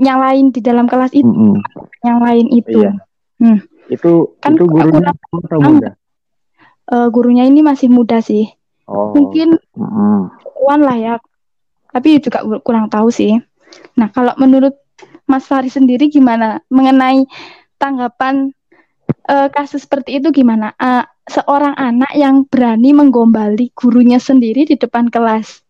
yang 0.00 0.18
lain 0.18 0.44
di 0.50 0.60
dalam 0.64 0.88
kelas 0.88 1.12
itu 1.12 1.28
mm 1.28 1.60
-hmm. 1.60 1.60
yang 2.04 2.18
lain 2.24 2.46
itu 2.48 2.80
iya. 2.80 2.92
hmm. 3.44 3.58
itu 3.92 4.12
kan 4.40 4.56
itu 4.56 4.64
gurunya 4.64 5.12
atau 5.12 5.60
muda 5.60 5.90
uh, 6.90 7.08
gurunya 7.08 7.46
ini 7.46 7.62
masih 7.64 7.88
muda 7.88 8.20
sih 8.20 8.50
oh. 8.86 9.14
mungkin 9.14 9.56
-hmm. 9.74 10.20
lah 10.70 10.96
ya 10.98 11.14
tapi 11.90 12.22
juga 12.22 12.46
kurang 12.62 12.86
tahu 12.90 13.10
sih 13.10 13.38
nah 13.98 14.10
kalau 14.10 14.34
menurut 14.38 14.76
Mas 15.26 15.46
Fari 15.46 15.70
sendiri 15.70 16.10
gimana 16.10 16.62
mengenai 16.70 17.26
tanggapan 17.78 18.50
uh, 19.30 19.48
kasus 19.50 19.86
seperti 19.86 20.18
itu 20.18 20.34
gimana 20.34 20.74
uh, 20.78 21.06
seorang 21.30 21.78
anak 21.78 22.10
yang 22.18 22.46
berani 22.46 22.90
menggombali 22.90 23.70
gurunya 23.74 24.18
sendiri 24.18 24.66
di 24.66 24.74
depan 24.74 25.06
kelas 25.06 25.62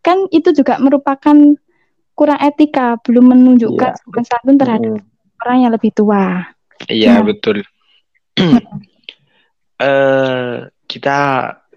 kan 0.00 0.28
itu 0.32 0.54
juga 0.54 0.78
merupakan 0.78 1.34
kurang 2.16 2.40
etika, 2.40 2.96
belum 3.04 3.36
menunjukkan 3.36 3.90
yeah. 3.92 4.00
sopan 4.00 4.24
santun 4.24 4.56
terhadap 4.56 4.92
mm. 5.04 5.40
orang 5.44 5.56
yang 5.68 5.72
lebih 5.76 5.92
tua. 5.92 6.48
Iya, 6.88 7.20
yeah, 7.20 7.20
betul. 7.20 7.60
uh, 9.80 10.66
kita 10.86 11.18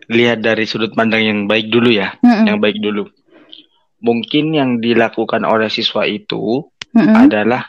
lihat 0.10 0.41
dari 0.41 0.65
sudut 0.65 0.94
pandang 0.98 1.22
yang 1.22 1.39
baik 1.46 1.70
dulu 1.70 1.94
ya, 1.94 2.18
mm 2.20 2.25
-mm. 2.25 2.46
yang 2.50 2.58
baik 2.58 2.82
dulu. 2.82 3.06
Mungkin 4.00 4.56
yang 4.56 4.79
dilakukan 4.79 5.44
oleh 5.44 5.70
siswa 5.70 6.08
itu 6.08 6.65
mm 6.96 7.00
-mm. 7.00 7.15
adalah 7.27 7.63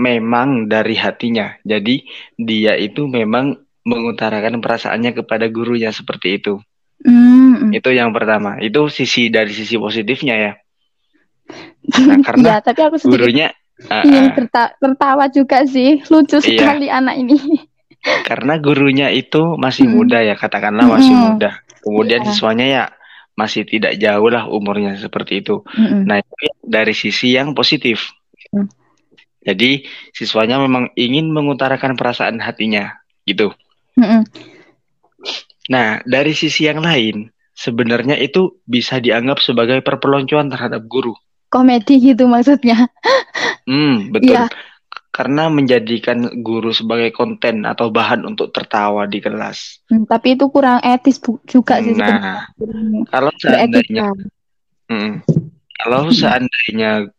memang 0.00 0.66
dari 0.66 0.96
hatinya. 0.96 1.54
Jadi 1.62 2.02
dia 2.40 2.74
itu 2.74 3.06
memang 3.06 3.54
mengutarakan 3.84 4.58
perasaannya 4.58 5.12
kepada 5.22 5.46
gurunya 5.52 5.92
seperti 5.92 6.40
itu. 6.40 6.58
Mm. 7.04 7.76
Itu 7.76 7.92
yang 7.92 8.10
pertama. 8.10 8.58
Itu 8.58 8.88
sisi 8.88 9.28
dari 9.28 9.52
sisi 9.52 9.76
positifnya 9.76 10.36
ya. 10.36 10.52
Nah, 11.90 12.18
karena 12.22 12.46
ya, 12.46 12.56
tapi 12.62 12.80
aku 12.86 12.96
gurunya 13.10 13.50
uh, 13.90 14.04
ingin 14.06 14.36
terta 14.36 14.74
tertawa 14.78 15.26
juga 15.32 15.64
sih. 15.66 16.02
Lucu 16.08 16.38
iya. 16.40 16.46
sekali 16.46 16.86
anak 16.90 17.14
ini. 17.20 17.36
Karena 18.00 18.56
gurunya 18.56 19.12
itu 19.12 19.60
masih 19.60 19.84
mm. 19.88 19.92
muda 19.92 20.18
ya, 20.24 20.34
katakanlah 20.38 20.88
masih 20.88 21.12
muda. 21.12 21.60
Kemudian 21.84 22.24
yeah. 22.24 22.28
siswanya 22.32 22.66
ya 22.66 22.84
masih 23.36 23.64
tidak 23.64 23.96
jauh 23.96 24.28
lah 24.28 24.48
umurnya 24.48 24.96
seperti 24.96 25.40
itu. 25.44 25.64
Mm 25.76 26.04
Nah, 26.08 26.16
itu 26.20 26.34
dari 26.64 26.92
sisi 26.96 27.36
yang 27.36 27.52
positif. 27.52 28.12
Mm. 28.52 28.68
Jadi 29.40 29.88
siswanya 30.12 30.60
memang 30.60 30.92
ingin 30.96 31.32
mengutarakan 31.32 31.96
perasaan 31.96 32.40
hatinya, 32.40 33.00
gitu. 33.24 33.52
Mm 33.96 34.24
Nah, 35.70 36.02
dari 36.02 36.34
sisi 36.34 36.66
yang 36.66 36.82
lain, 36.82 37.30
sebenarnya 37.54 38.18
itu 38.18 38.58
bisa 38.66 38.98
dianggap 38.98 39.38
sebagai 39.38 39.84
perpeloncoan 39.84 40.50
terhadap 40.50 40.82
guru. 40.88 41.14
Komedi 41.50 42.00
gitu 42.00 42.26
maksudnya. 42.26 42.88
Hmm, 43.68 44.10
betul. 44.10 44.34
Ya. 44.34 44.50
Karena 45.10 45.50
menjadikan 45.50 46.38
guru 46.38 46.70
sebagai 46.70 47.10
konten 47.10 47.66
atau 47.66 47.90
bahan 47.90 48.22
untuk 48.22 48.54
tertawa 48.54 49.10
di 49.10 49.18
kelas. 49.18 49.82
Hmm, 49.90 50.06
tapi 50.06 50.38
itu 50.38 50.46
kurang 50.54 50.78
etis 50.86 51.18
juga 51.50 51.82
sih 51.82 51.98
nah, 51.98 52.46
Kalau 53.10 53.34
seandainya, 53.42 54.06
hmm, 54.86 55.12
kalau 55.82 56.14
seandainya 56.14 57.10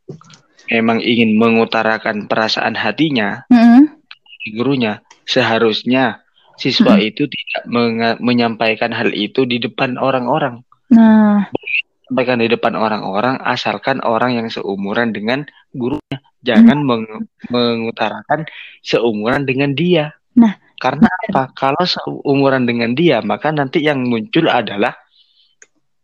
memang 0.71 1.04
ingin 1.04 1.36
mengutarakan 1.36 2.32
perasaan 2.32 2.80
hatinya, 2.80 3.43
hmm. 3.51 3.91
gurunya 4.56 5.04
seharusnya 5.27 6.23
siswa 6.56 6.95
hmm. 6.95 7.08
itu 7.12 7.23
tidak 7.27 7.63
menyampaikan 8.23 8.95
hal 8.95 9.12
itu 9.12 9.43
di 9.43 9.60
depan 9.60 9.99
orang-orang. 9.99 10.63
Nah, 10.91 11.51
sampaikan 12.12 12.43
di 12.43 12.51
depan 12.51 12.75
orang-orang 12.75 13.39
asalkan 13.39 14.04
orang 14.04 14.36
yang 14.36 14.47
seumuran 14.51 15.15
dengan 15.15 15.47
gurunya. 15.71 16.19
Jangan 16.41 16.77
hmm. 16.82 16.88
meng 16.88 17.04
mengutarakan 17.54 18.49
seumuran 18.82 19.45
dengan 19.45 19.77
dia. 19.77 20.13
Nah, 20.34 20.58
karena 20.82 21.06
apa? 21.30 21.54
Kalau 21.54 21.86
seumuran 21.86 22.65
dengan 22.65 22.97
dia, 22.97 23.21
maka 23.21 23.54
nanti 23.54 23.86
yang 23.86 24.01
muncul 24.10 24.49
adalah 24.49 24.97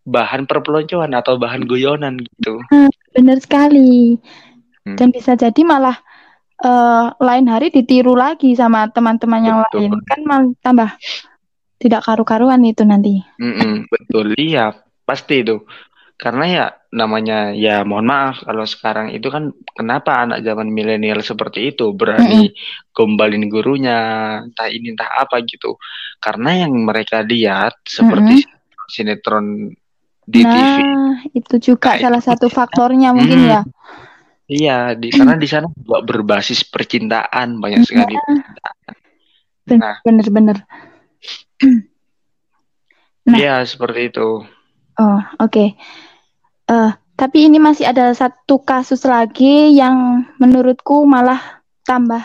bahan 0.08 0.46
perpeloncoan 0.48 1.12
atau 1.18 1.36
bahan 1.36 1.66
guyonan 1.66 2.22
gitu. 2.22 2.62
Nah, 2.70 2.88
benar 3.12 3.42
sekali. 3.42 4.16
Hmm. 4.86 4.96
Dan 4.96 5.12
bisa 5.12 5.36
jadi 5.36 5.62
malah 5.66 6.00
uh, 6.64 7.12
lain 7.20 7.46
hari 7.50 7.74
ditiru 7.74 8.16
lagi 8.16 8.56
sama 8.56 8.88
teman-teman 8.94 9.42
yang 9.44 9.58
betul. 9.68 9.78
lain 9.84 9.94
kan 10.08 10.20
malah 10.24 10.48
tambah 10.64 10.90
tidak 11.78 12.02
karu-karuan 12.06 12.62
itu 12.66 12.82
nanti. 12.82 13.22
Mm-mm, 13.38 13.86
betul, 13.90 14.34
iya 14.38 14.74
pasti 15.06 15.46
itu. 15.46 15.62
Karena 16.18 16.46
ya 16.50 16.66
namanya 16.90 17.54
ya 17.54 17.86
mohon 17.86 18.10
maaf 18.10 18.42
kalau 18.42 18.66
sekarang 18.66 19.14
itu 19.14 19.30
kan 19.30 19.54
kenapa 19.78 20.26
anak 20.26 20.42
zaman 20.42 20.74
milenial 20.74 21.22
seperti 21.22 21.70
itu 21.78 21.94
berani 21.94 22.50
mm-hmm. 22.50 22.90
gombalin 22.90 23.46
gurunya 23.46 23.98
entah 24.42 24.66
ini 24.66 24.98
entah 24.98 25.14
apa 25.14 25.46
gitu. 25.46 25.78
Karena 26.18 26.66
yang 26.66 26.74
mereka 26.74 27.22
lihat 27.22 27.78
seperti 27.86 28.42
mm-hmm. 28.42 28.90
sinetron 28.90 29.46
di 30.28 30.42
nah, 30.44 30.52
TV. 30.52 30.78
itu 31.40 31.56
juga 31.72 31.96
nah, 31.96 32.10
salah 32.10 32.22
itu, 32.22 32.28
satu 32.28 32.48
faktornya 32.52 33.16
mungkin 33.16 33.48
hmm, 33.48 33.52
ya. 33.54 33.62
Iya, 34.48 34.78
di 35.00 35.08
karena 35.12 35.40
di 35.40 35.48
sana 35.48 35.68
juga 35.72 36.04
berbasis 36.04 36.68
percintaan 36.68 37.64
banyak 37.64 37.84
iya. 37.84 37.88
sekali. 37.88 38.16
Nah, 39.76 40.00
bener-bener. 40.04 40.58
Nah, 43.28 43.36
iya 43.36 43.60
seperti 43.68 44.08
itu. 44.08 44.40
Oh, 44.96 45.20
oke. 45.44 45.52
Okay. 45.52 45.76
Uh, 46.68 46.92
tapi 47.18 47.50
ini 47.50 47.58
masih 47.58 47.90
ada 47.90 48.14
satu 48.14 48.62
kasus 48.62 49.02
lagi 49.08 49.74
yang 49.74 50.28
menurutku 50.38 51.08
malah 51.08 51.64
tambah 51.88 52.22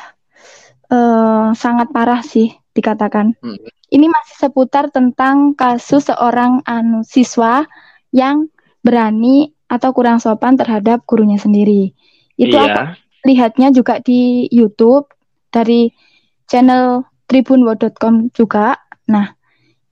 uh, 0.92 1.54
sangat 1.56 1.88
parah 1.94 2.20
sih 2.20 2.52
dikatakan. 2.76 3.32
Hmm. 3.40 3.58
Ini 3.92 4.06
masih 4.08 4.36
seputar 4.48 4.92
tentang 4.92 5.56
kasus 5.56 6.12
seorang 6.12 6.60
anu 6.68 7.04
siswa 7.04 7.64
yang 8.12 8.52
berani 8.84 9.52
atau 9.68 9.96
kurang 9.96 10.20
sopan 10.20 10.60
terhadap 10.60 11.04
gurunya 11.08 11.40
sendiri. 11.40 11.96
Itu 12.36 12.56
iya. 12.56 12.68
aku 12.68 12.82
lihatnya 13.28 13.72
juga 13.72 14.02
di 14.04 14.48
YouTube 14.52 15.08
dari 15.48 15.88
channel 16.48 17.04
tribunwo.com 17.28 18.28
juga. 18.36 18.76
Nah, 19.08 19.32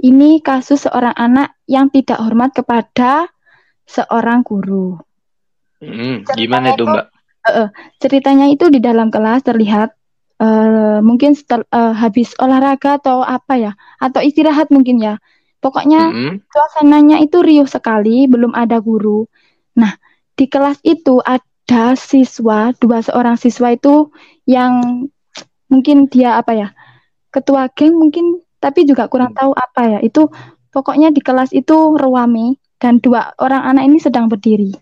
ini 0.00 0.44
kasus 0.44 0.84
seorang 0.84 1.16
anak 1.16 1.56
yang 1.64 1.88
tidak 1.88 2.20
hormat 2.20 2.52
kepada 2.52 3.32
seorang 3.90 4.46
guru. 4.46 4.94
Hmm, 5.82 6.22
gimana 6.38 6.78
itu, 6.78 6.86
Mbak? 6.86 7.06
Uh, 7.40 7.68
ceritanya 7.98 8.46
itu 8.52 8.68
di 8.68 8.78
dalam 8.78 9.08
kelas 9.08 9.42
terlihat 9.42 9.96
uh, 10.38 11.00
mungkin 11.02 11.34
setel, 11.34 11.64
uh, 11.72 11.96
habis 11.96 12.36
olahraga 12.38 13.00
atau 13.00 13.24
apa 13.24 13.58
ya, 13.58 13.72
atau 13.98 14.20
istirahat 14.22 14.68
mungkin 14.70 15.02
ya. 15.02 15.18
Pokoknya 15.60 16.08
mm 16.08 16.16
-hmm. 16.16 16.34
suasananya 16.48 17.16
itu 17.20 17.40
riuh 17.42 17.68
sekali, 17.68 18.28
belum 18.28 18.56
ada 18.56 18.80
guru. 18.80 19.28
Nah, 19.76 19.96
di 20.36 20.46
kelas 20.48 20.80
itu 20.84 21.20
ada 21.24 21.96
siswa, 21.96 22.72
dua 22.76 23.04
seorang 23.04 23.36
siswa 23.40 23.72
itu 23.72 24.12
yang 24.44 25.04
mungkin 25.68 26.08
dia 26.08 26.36
apa 26.40 26.52
ya, 26.56 26.68
ketua 27.32 27.72
geng 27.72 27.96
mungkin, 27.96 28.40
tapi 28.60 28.84
juga 28.84 29.08
kurang 29.08 29.32
hmm. 29.32 29.40
tahu 29.40 29.52
apa 29.56 29.82
ya. 29.96 29.98
Itu 30.04 30.28
pokoknya 30.72 31.08
di 31.12 31.24
kelas 31.24 31.56
itu 31.56 31.96
ruame 31.96 32.59
dan 32.80 32.98
dua 32.98 33.36
orang 33.36 33.76
anak 33.76 33.84
ini 33.86 33.98
sedang 34.00 34.26
berdiri. 34.26 34.72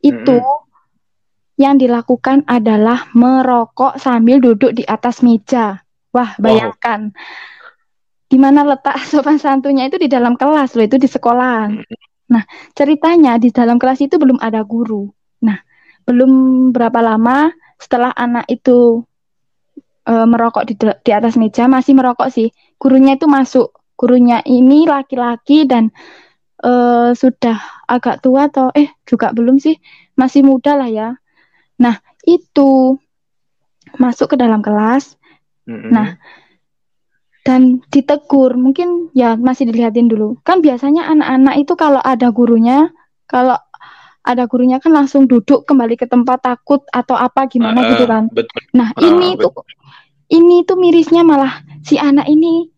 Itu 0.00 0.40
hmm. 0.40 1.60
yang 1.60 1.76
dilakukan 1.76 2.48
adalah 2.48 3.12
merokok 3.12 4.00
sambil 4.00 4.40
duduk 4.40 4.72
di 4.72 4.82
atas 4.88 5.20
meja. 5.20 5.84
Wah, 6.10 6.34
bayangkan. 6.40 7.12
Wow. 7.12 7.20
Di 8.32 8.36
mana 8.40 8.64
letak 8.64 8.98
sopan 9.12 9.36
santunya 9.36 9.86
itu 9.86 10.00
di 10.00 10.08
dalam 10.08 10.34
kelas 10.40 10.74
loh, 10.74 10.88
itu 10.88 10.96
di 10.96 11.06
sekolah. 11.06 11.68
Hmm. 11.68 11.84
Nah, 12.24 12.42
ceritanya 12.72 13.36
di 13.36 13.52
dalam 13.52 13.76
kelas 13.76 14.00
itu 14.00 14.16
belum 14.16 14.40
ada 14.40 14.64
guru. 14.64 15.06
Nah, 15.44 15.60
belum 16.08 16.32
berapa 16.72 17.04
lama 17.04 17.52
setelah 17.76 18.16
anak 18.16 18.48
itu 18.48 19.04
e, 20.08 20.12
merokok 20.12 20.64
di, 20.68 20.74
di 20.76 21.10
atas 21.12 21.36
meja 21.36 21.68
masih 21.68 21.96
merokok 21.96 22.28
sih 22.32 22.48
gurunya 22.76 23.16
itu 23.16 23.28
masuk 23.28 23.72
gurunya 23.96 24.40
ini 24.44 24.84
laki-laki 24.88 25.64
dan 25.68 25.90
uh, 26.64 27.12
sudah 27.12 27.60
agak 27.84 28.24
tua 28.24 28.48
atau 28.48 28.72
eh 28.72 28.88
juga 29.04 29.30
belum 29.36 29.60
sih 29.60 29.76
masih 30.16 30.40
muda 30.42 30.74
lah 30.74 30.88
ya. 30.88 31.08
Nah 31.78 32.00
itu 32.24 32.96
masuk 34.00 34.34
ke 34.34 34.36
dalam 34.40 34.64
kelas. 34.64 35.20
Mm-hmm. 35.68 35.90
Nah 35.92 36.08
dan 37.44 37.84
ditegur 37.92 38.56
mungkin 38.56 39.12
ya 39.12 39.36
masih 39.36 39.68
dilihatin 39.68 40.08
dulu 40.08 40.40
kan 40.48 40.64
biasanya 40.64 41.04
anak-anak 41.12 41.60
itu 41.60 41.76
kalau 41.76 42.00
ada 42.00 42.32
gurunya 42.32 42.88
kalau 43.28 43.60
ada 44.24 44.48
gurunya 44.48 44.80
kan 44.80 44.96
langsung 44.96 45.28
duduk 45.28 45.68
kembali 45.68 46.00
ke 46.00 46.08
tempat 46.08 46.40
takut 46.40 46.80
atau 46.88 47.12
apa 47.12 47.44
gimana 47.44 47.84
uh, 47.84 47.88
gitu 47.92 48.08
kan 48.08 48.32
betul. 48.32 48.60
nah 48.72 48.88
uh, 48.96 49.04
ini 49.04 49.36
betul. 49.36 49.52
tuh 49.52 49.64
ini 50.32 50.56
tuh 50.64 50.80
mirisnya 50.80 51.20
malah 51.20 51.60
si 51.84 52.00
anak 52.00 52.24
ini 52.32 52.72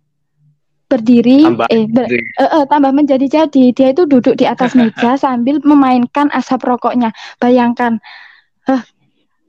berdiri 0.86 1.42
tambah 1.42 1.66
eh 1.66 1.84
ber, 1.90 2.06
uh, 2.38 2.42
uh, 2.46 2.64
tambah 2.70 2.94
menjadi-jadi 2.94 3.74
dia 3.74 3.88
itu 3.90 4.06
duduk 4.06 4.38
di 4.38 4.46
atas 4.46 4.74
meja 4.78 5.18
sambil 5.18 5.58
memainkan 5.62 6.30
asap 6.30 6.62
rokoknya. 6.66 7.10
Bayangkan. 7.42 7.98
Uh, 8.66 8.82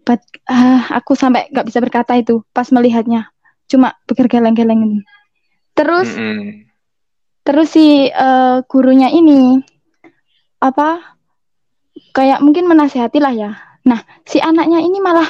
but, 0.06 0.22
uh, 0.50 0.82
aku 0.94 1.14
sampai 1.14 1.50
nggak 1.54 1.68
bisa 1.70 1.80
berkata 1.82 2.18
itu 2.18 2.42
pas 2.54 2.70
melihatnya. 2.74 3.30
Cuma 3.70 3.94
pikir 4.10 4.30
geleng-geleng 4.30 4.82
ini. 4.82 5.00
Terus 5.78 6.10
mm 6.18 6.18
-hmm. 6.18 6.50
terus 7.46 7.70
si 7.70 8.10
uh, 8.10 8.66
gurunya 8.66 9.14
ini 9.14 9.62
apa 10.58 11.18
kayak 12.18 12.42
mungkin 12.42 12.66
menasehati 12.66 13.22
lah 13.22 13.34
ya. 13.34 13.52
Nah 13.86 14.02
si 14.26 14.42
anaknya 14.42 14.82
ini 14.82 14.98
malah 14.98 15.30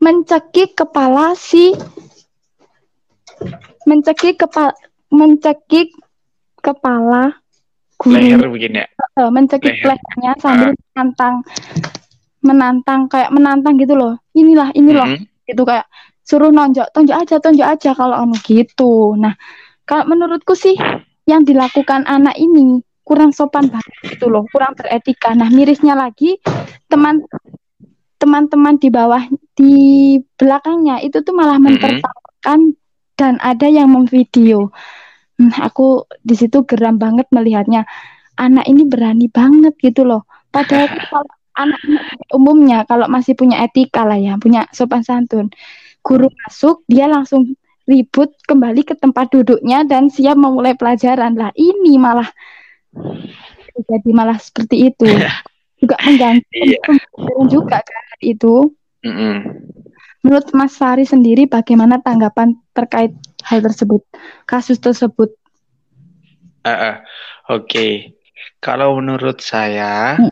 mencekik 0.00 0.74
kepala 0.74 1.36
si 1.36 1.76
mencekik 3.84 4.40
kepala 4.40 4.72
mencekik 5.12 5.92
kepala 6.58 7.36
guru 8.00 8.16
leher 8.16 8.48
begini 8.48 8.82
ya? 8.82 8.86
Uh, 9.20 9.28
mencekik 9.28 9.76
leher. 9.76 9.94
lehernya 9.94 10.32
sambil 10.40 10.70
uh. 10.72 10.74
menantang 10.74 11.34
menantang 12.42 13.00
kayak 13.06 13.30
menantang 13.30 13.74
gitu 13.78 13.94
loh. 13.94 14.18
Inilah 14.34 14.74
ini 14.74 14.90
loh 14.90 15.06
mm 15.06 15.16
-hmm. 15.20 15.46
gitu 15.46 15.62
kayak 15.62 15.86
suruh 16.26 16.50
nonjok 16.50 16.90
tonjok 16.90 17.16
aja 17.18 17.36
tonjok 17.38 17.68
aja 17.68 17.90
kalau 17.94 18.16
anu 18.16 18.34
gitu. 18.42 19.14
Nah 19.14 19.36
kalau 19.86 20.08
menurutku 20.10 20.56
sih 20.56 20.74
yang 21.28 21.46
dilakukan 21.46 22.02
anak 22.08 22.34
ini 22.40 22.82
kurang 23.02 23.34
sopan 23.34 23.68
banget 23.68 24.16
gitu 24.16 24.30
loh 24.30 24.46
kurang 24.50 24.74
beretika. 24.74 25.34
Nah 25.36 25.50
mirisnya 25.50 25.94
lagi 25.94 26.38
teman 26.90 27.22
teman-teman 28.22 28.78
di 28.78 28.88
bawah 28.88 29.22
di 29.58 29.74
belakangnya 30.38 31.02
itu 31.02 31.18
tuh 31.26 31.34
malah 31.34 31.58
mentertawakan 31.58 32.78
dan 33.18 33.34
ada 33.42 33.66
yang 33.66 33.90
memvideo. 33.90 34.70
hmm, 34.70 35.01
aku 35.50 36.06
di 36.22 36.38
situ 36.38 36.62
geram 36.68 37.00
banget 37.00 37.26
melihatnya. 37.34 37.88
Anak 38.38 38.68
ini 38.70 38.86
berani 38.86 39.26
banget 39.26 39.74
gitu 39.82 40.06
loh. 40.06 40.28
Padahal 40.54 40.86
kalau 41.10 41.32
anak-anak 41.52 42.04
umumnya 42.32 42.78
kalau 42.88 43.06
masih 43.10 43.36
punya 43.36 43.60
etika 43.60 44.08
lah 44.08 44.16
ya 44.16 44.40
punya 44.40 44.64
sopan 44.72 45.04
santun 45.04 45.52
guru 46.00 46.32
masuk 46.32 46.80
dia 46.88 47.04
langsung 47.04 47.52
ribut 47.86 48.30
kembali 48.46 48.86
ke 48.86 48.94
tempat 48.96 49.30
duduknya 49.34 49.82
dan 49.86 50.08
siap 50.08 50.38
memulai 50.38 50.74
pelajaran. 50.78 51.34
Lah 51.34 51.50
ini 51.58 51.98
malah 51.98 52.28
jadi 53.74 54.10
malah 54.14 54.38
seperti 54.38 54.92
itu. 54.92 55.06
Juga 55.82 55.98
mengganggu 56.06 56.46
yeah. 56.62 57.46
juga 57.50 57.82
kan 57.82 58.18
itu. 58.22 58.70
Mm 59.02 59.14
-hmm. 59.18 59.36
Menurut 60.22 60.48
Mas 60.54 60.78
Fari 60.78 61.04
sendiri 61.04 61.50
bagaimana 61.50 61.98
tanggapan 61.98 62.58
terkait 62.72 63.14
hal 63.42 63.60
tersebut 63.60 64.06
kasus 64.46 64.78
tersebut 64.78 65.34
uh, 66.64 66.70
uh, 66.70 66.94
oke 67.50 67.66
okay. 67.68 68.14
kalau 68.62 68.96
menurut 68.98 69.42
saya 69.42 70.16
hmm. 70.16 70.30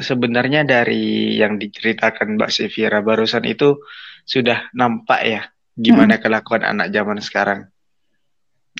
sebenarnya 0.00 0.64
dari 0.64 1.36
yang 1.36 1.60
diceritakan 1.60 2.40
Mbak 2.40 2.50
Sivira 2.50 3.04
barusan 3.04 3.44
itu 3.44 3.80
sudah 4.26 4.72
nampak 4.74 5.20
ya 5.22 5.42
gimana 5.76 6.16
hmm. 6.16 6.22
kelakuan 6.24 6.64
anak 6.64 6.88
zaman 6.90 7.20
sekarang. 7.20 7.60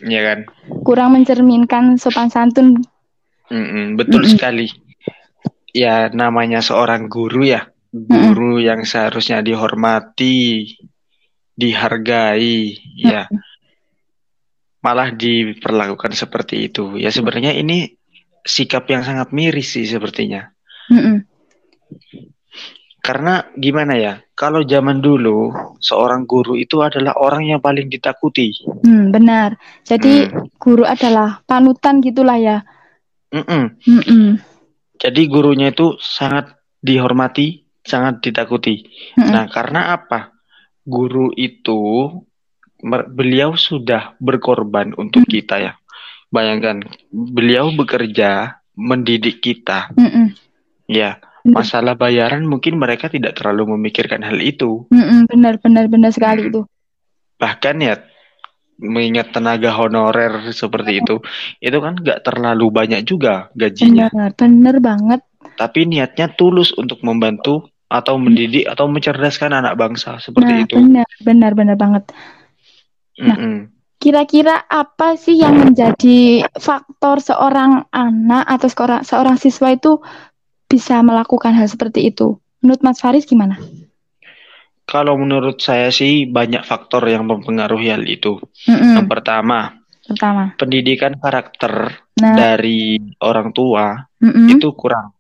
Ya 0.05 0.21
kan? 0.25 0.49
Kurang 0.85 1.17
mencerminkan 1.17 1.97
sopan 1.97 2.29
santun. 2.29 2.85
Mm-mm, 3.49 3.97
betul 3.97 4.25
Mm-mm. 4.25 4.33
sekali. 4.37 4.69
Ya 5.73 6.09
namanya 6.13 6.65
seorang 6.65 7.09
guru 7.09 7.45
ya, 7.49 7.69
guru 8.05 8.61
yang 8.61 8.85
seharusnya 8.85 9.41
dihormati, 9.41 10.77
dihargai, 11.57 12.77
ya. 13.01 13.25
Malah 14.85 15.17
diperlakukan 15.17 16.13
seperti 16.13 16.69
itu. 16.69 17.01
Ya 17.01 17.09
sebenarnya 17.09 17.57
ini 17.57 17.97
sikap 18.47 18.87
yang 18.87 19.03
sangat 19.03 19.33
miris 19.33 19.75
sih 19.75 19.89
sepertinya. 19.89 20.53
Mm-mm. 20.93 21.27
Karena 23.03 23.47
gimana 23.55 23.95
ya, 23.95 24.19
kalau 24.35 24.67
zaman 24.67 24.99
dulu 24.99 25.55
seorang 25.79 26.27
guru 26.27 26.59
itu 26.59 26.83
adalah 26.83 27.15
orang 27.19 27.47
yang 27.47 27.63
paling 27.63 27.87
ditakuti. 27.87 28.51
Hmm, 28.83 29.15
benar. 29.15 29.55
Jadi 29.87 30.27
hmm. 30.27 30.59
guru 30.59 30.83
adalah 30.83 31.39
panutan 31.47 32.03
gitulah 32.03 32.35
ya. 32.35 32.67
Mm-mm. 33.31 33.79
Mm-mm. 33.87 34.43
Jadi 34.99 35.23
gurunya 35.31 35.71
itu 35.71 35.95
sangat 36.03 36.57
dihormati, 36.83 37.66
sangat 37.87 38.21
ditakuti. 38.21 38.83
Mm-mm. 39.17 39.31
Nah, 39.31 39.47
karena 39.47 39.95
apa? 39.95 40.35
Guru 40.87 41.31
itu 41.35 42.11
beliau 42.87 43.57
sudah 43.57 44.15
berkorban 44.21 44.93
untuk 44.99 45.25
mm. 45.25 45.31
kita 45.31 45.57
ya. 45.63 45.73
Bayangkan, 46.29 46.83
beliau 47.11 47.71
bekerja 47.73 48.61
mendidik 48.77 49.41
kita. 49.41 49.95
Mm-mm. 49.97 50.35
Ya 50.87 51.19
masalah 51.47 51.95
bayaran 51.95 52.43
mungkin 52.43 52.75
mereka 52.77 53.07
tidak 53.07 53.39
terlalu 53.39 53.79
memikirkan 53.79 54.23
hal 54.27 54.39
itu. 54.43 54.91
benar 55.31 55.63
benar 55.63 55.87
benar 55.87 56.11
sekali 56.11 56.51
itu. 56.51 56.67
Bahkan 57.39 57.77
ya 57.79 57.95
mengingat 58.77 59.33
tenaga 59.33 59.73
honorer 59.73 60.53
seperti 60.53 61.01
itu, 61.01 61.23
itu 61.63 61.79
kan 61.81 61.97
nggak 61.97 62.21
terlalu 62.27 62.67
banyak 62.69 63.01
juga 63.07 63.49
gajinya. 63.57 64.11
Benar 64.13 64.31
benar 64.37 64.77
banget. 64.83 65.21
Tapi 65.57 65.89
niatnya 65.89 66.29
tulus 66.35 66.75
untuk 66.77 67.01
membantu 67.01 67.71
atau 67.87 68.19
mendidik 68.19 68.67
atau 68.67 68.91
mencerdaskan 68.91 69.55
anak 69.55 69.79
bangsa 69.79 70.19
seperti 70.19 70.53
nah, 70.53 70.63
itu. 70.67 70.75
Benar 70.79 71.09
benar 71.23 71.53
benar 71.55 71.77
banget. 71.79 72.05
Nah, 73.23 73.39
mm 73.39 73.43
-mm. 73.47 73.59
Kira-kira 73.97 74.69
apa 74.69 75.17
sih 75.17 75.41
yang 75.41 75.57
menjadi 75.57 76.45
faktor 76.61 77.17
seorang 77.19 77.89
anak 77.89 78.45
atau 78.45 78.69
seorang, 78.69 79.03
seorang 79.03 79.37
siswa 79.41 79.73
itu 79.73 79.99
bisa 80.69 81.01
melakukan 81.01 81.57
hal 81.57 81.65
seperti 81.65 82.13
itu. 82.13 82.37
Menurut 82.61 82.85
Mas 82.85 83.01
Faris 83.01 83.25
gimana? 83.25 83.57
Kalau 84.87 85.17
menurut 85.19 85.59
saya 85.65 85.89
sih 85.91 86.29
banyak 86.29 86.63
faktor 86.63 87.09
yang 87.09 87.25
mempengaruhi 87.25 87.91
hal 87.91 88.05
itu. 88.05 88.37
Mm-mm. 88.69 89.01
Yang 89.01 89.09
pertama, 89.11 89.81
pertama, 90.05 90.55
pendidikan 90.55 91.17
karakter 91.17 92.05
nah. 92.21 92.37
dari 92.37 93.01
orang 93.25 93.51
tua 93.57 93.97
Mm-mm. 94.23 94.61
itu 94.61 94.71
kurang. 94.77 95.16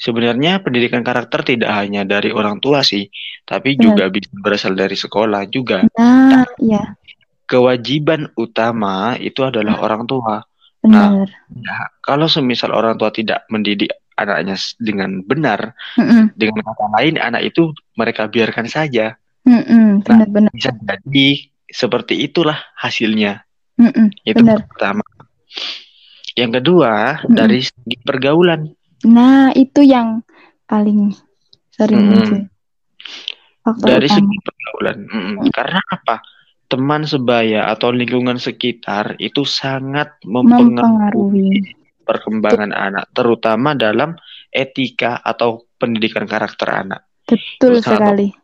Sebenarnya 0.00 0.64
pendidikan 0.64 1.04
karakter 1.04 1.44
tidak 1.44 1.76
hanya 1.76 2.08
dari 2.08 2.32
orang 2.32 2.56
tua 2.56 2.80
sih, 2.80 3.04
tapi 3.44 3.76
Benar. 3.76 3.84
juga 3.84 4.04
bisa 4.08 4.32
berasal 4.32 4.72
dari 4.72 4.96
sekolah 4.96 5.44
juga. 5.52 5.84
Nah, 5.92 6.48
iya. 6.56 6.96
Kewajiban 7.44 8.32
utama 8.40 9.20
itu 9.20 9.44
adalah 9.44 9.76
orang 9.84 10.08
tua. 10.08 10.40
Benar. 10.80 11.28
Nah, 11.52 11.92
kalau 12.00 12.24
semisal 12.32 12.72
orang 12.72 12.96
tua 12.96 13.12
tidak 13.12 13.44
mendidik 13.52 13.92
anaknya 14.16 14.56
dengan 14.80 15.20
benar, 15.20 15.76
mm-hmm. 16.00 16.36
dengan 16.36 16.60
kata 16.64 16.86
lain 16.96 17.14
anak 17.20 17.42
itu 17.52 17.76
mereka 17.96 18.28
biarkan 18.28 18.68
saja. 18.68 19.20
Mm-hmm. 19.44 20.04
Benar-benar. 20.04 20.48
Nah, 20.48 20.56
bisa 20.56 20.72
jadi 20.80 21.28
seperti 21.68 22.24
itulah 22.24 22.56
hasilnya. 22.76 23.44
Mm-hmm. 23.76 24.06
Itu 24.24 24.40
benar. 24.40 24.64
pertama. 24.64 25.04
Yang 26.36 26.50
kedua 26.60 26.92
mm-hmm. 27.20 27.36
dari 27.36 27.60
segi 27.60 27.96
pergaulan. 28.00 28.60
Nah 29.08 29.54
itu 29.56 29.80
yang 29.80 30.20
paling 30.68 31.14
sering 31.72 32.04
mm-hmm. 32.12 32.42
Dari 33.80 34.08
utama. 34.08 34.16
segi 34.16 34.36
pergaulan. 34.44 34.98
Mm-hmm. 35.08 35.50
Karena 35.52 35.80
apa? 35.88 36.16
Teman 36.70 37.02
sebaya 37.02 37.66
atau 37.66 37.90
lingkungan 37.90 38.38
sekitar 38.38 39.18
itu 39.18 39.42
sangat 39.42 40.22
mempengaruhi, 40.22 40.78
mempengaruhi 40.78 41.50
perkembangan 42.06 42.70
Betul. 42.70 42.86
anak, 42.86 43.04
terutama 43.10 43.70
dalam 43.74 44.14
etika 44.50 45.18
atau 45.22 45.66
pendidikan 45.78 46.26
karakter 46.26 46.66
anak. 46.70 47.06
Betul 47.26 47.78
sekali. 47.78 48.34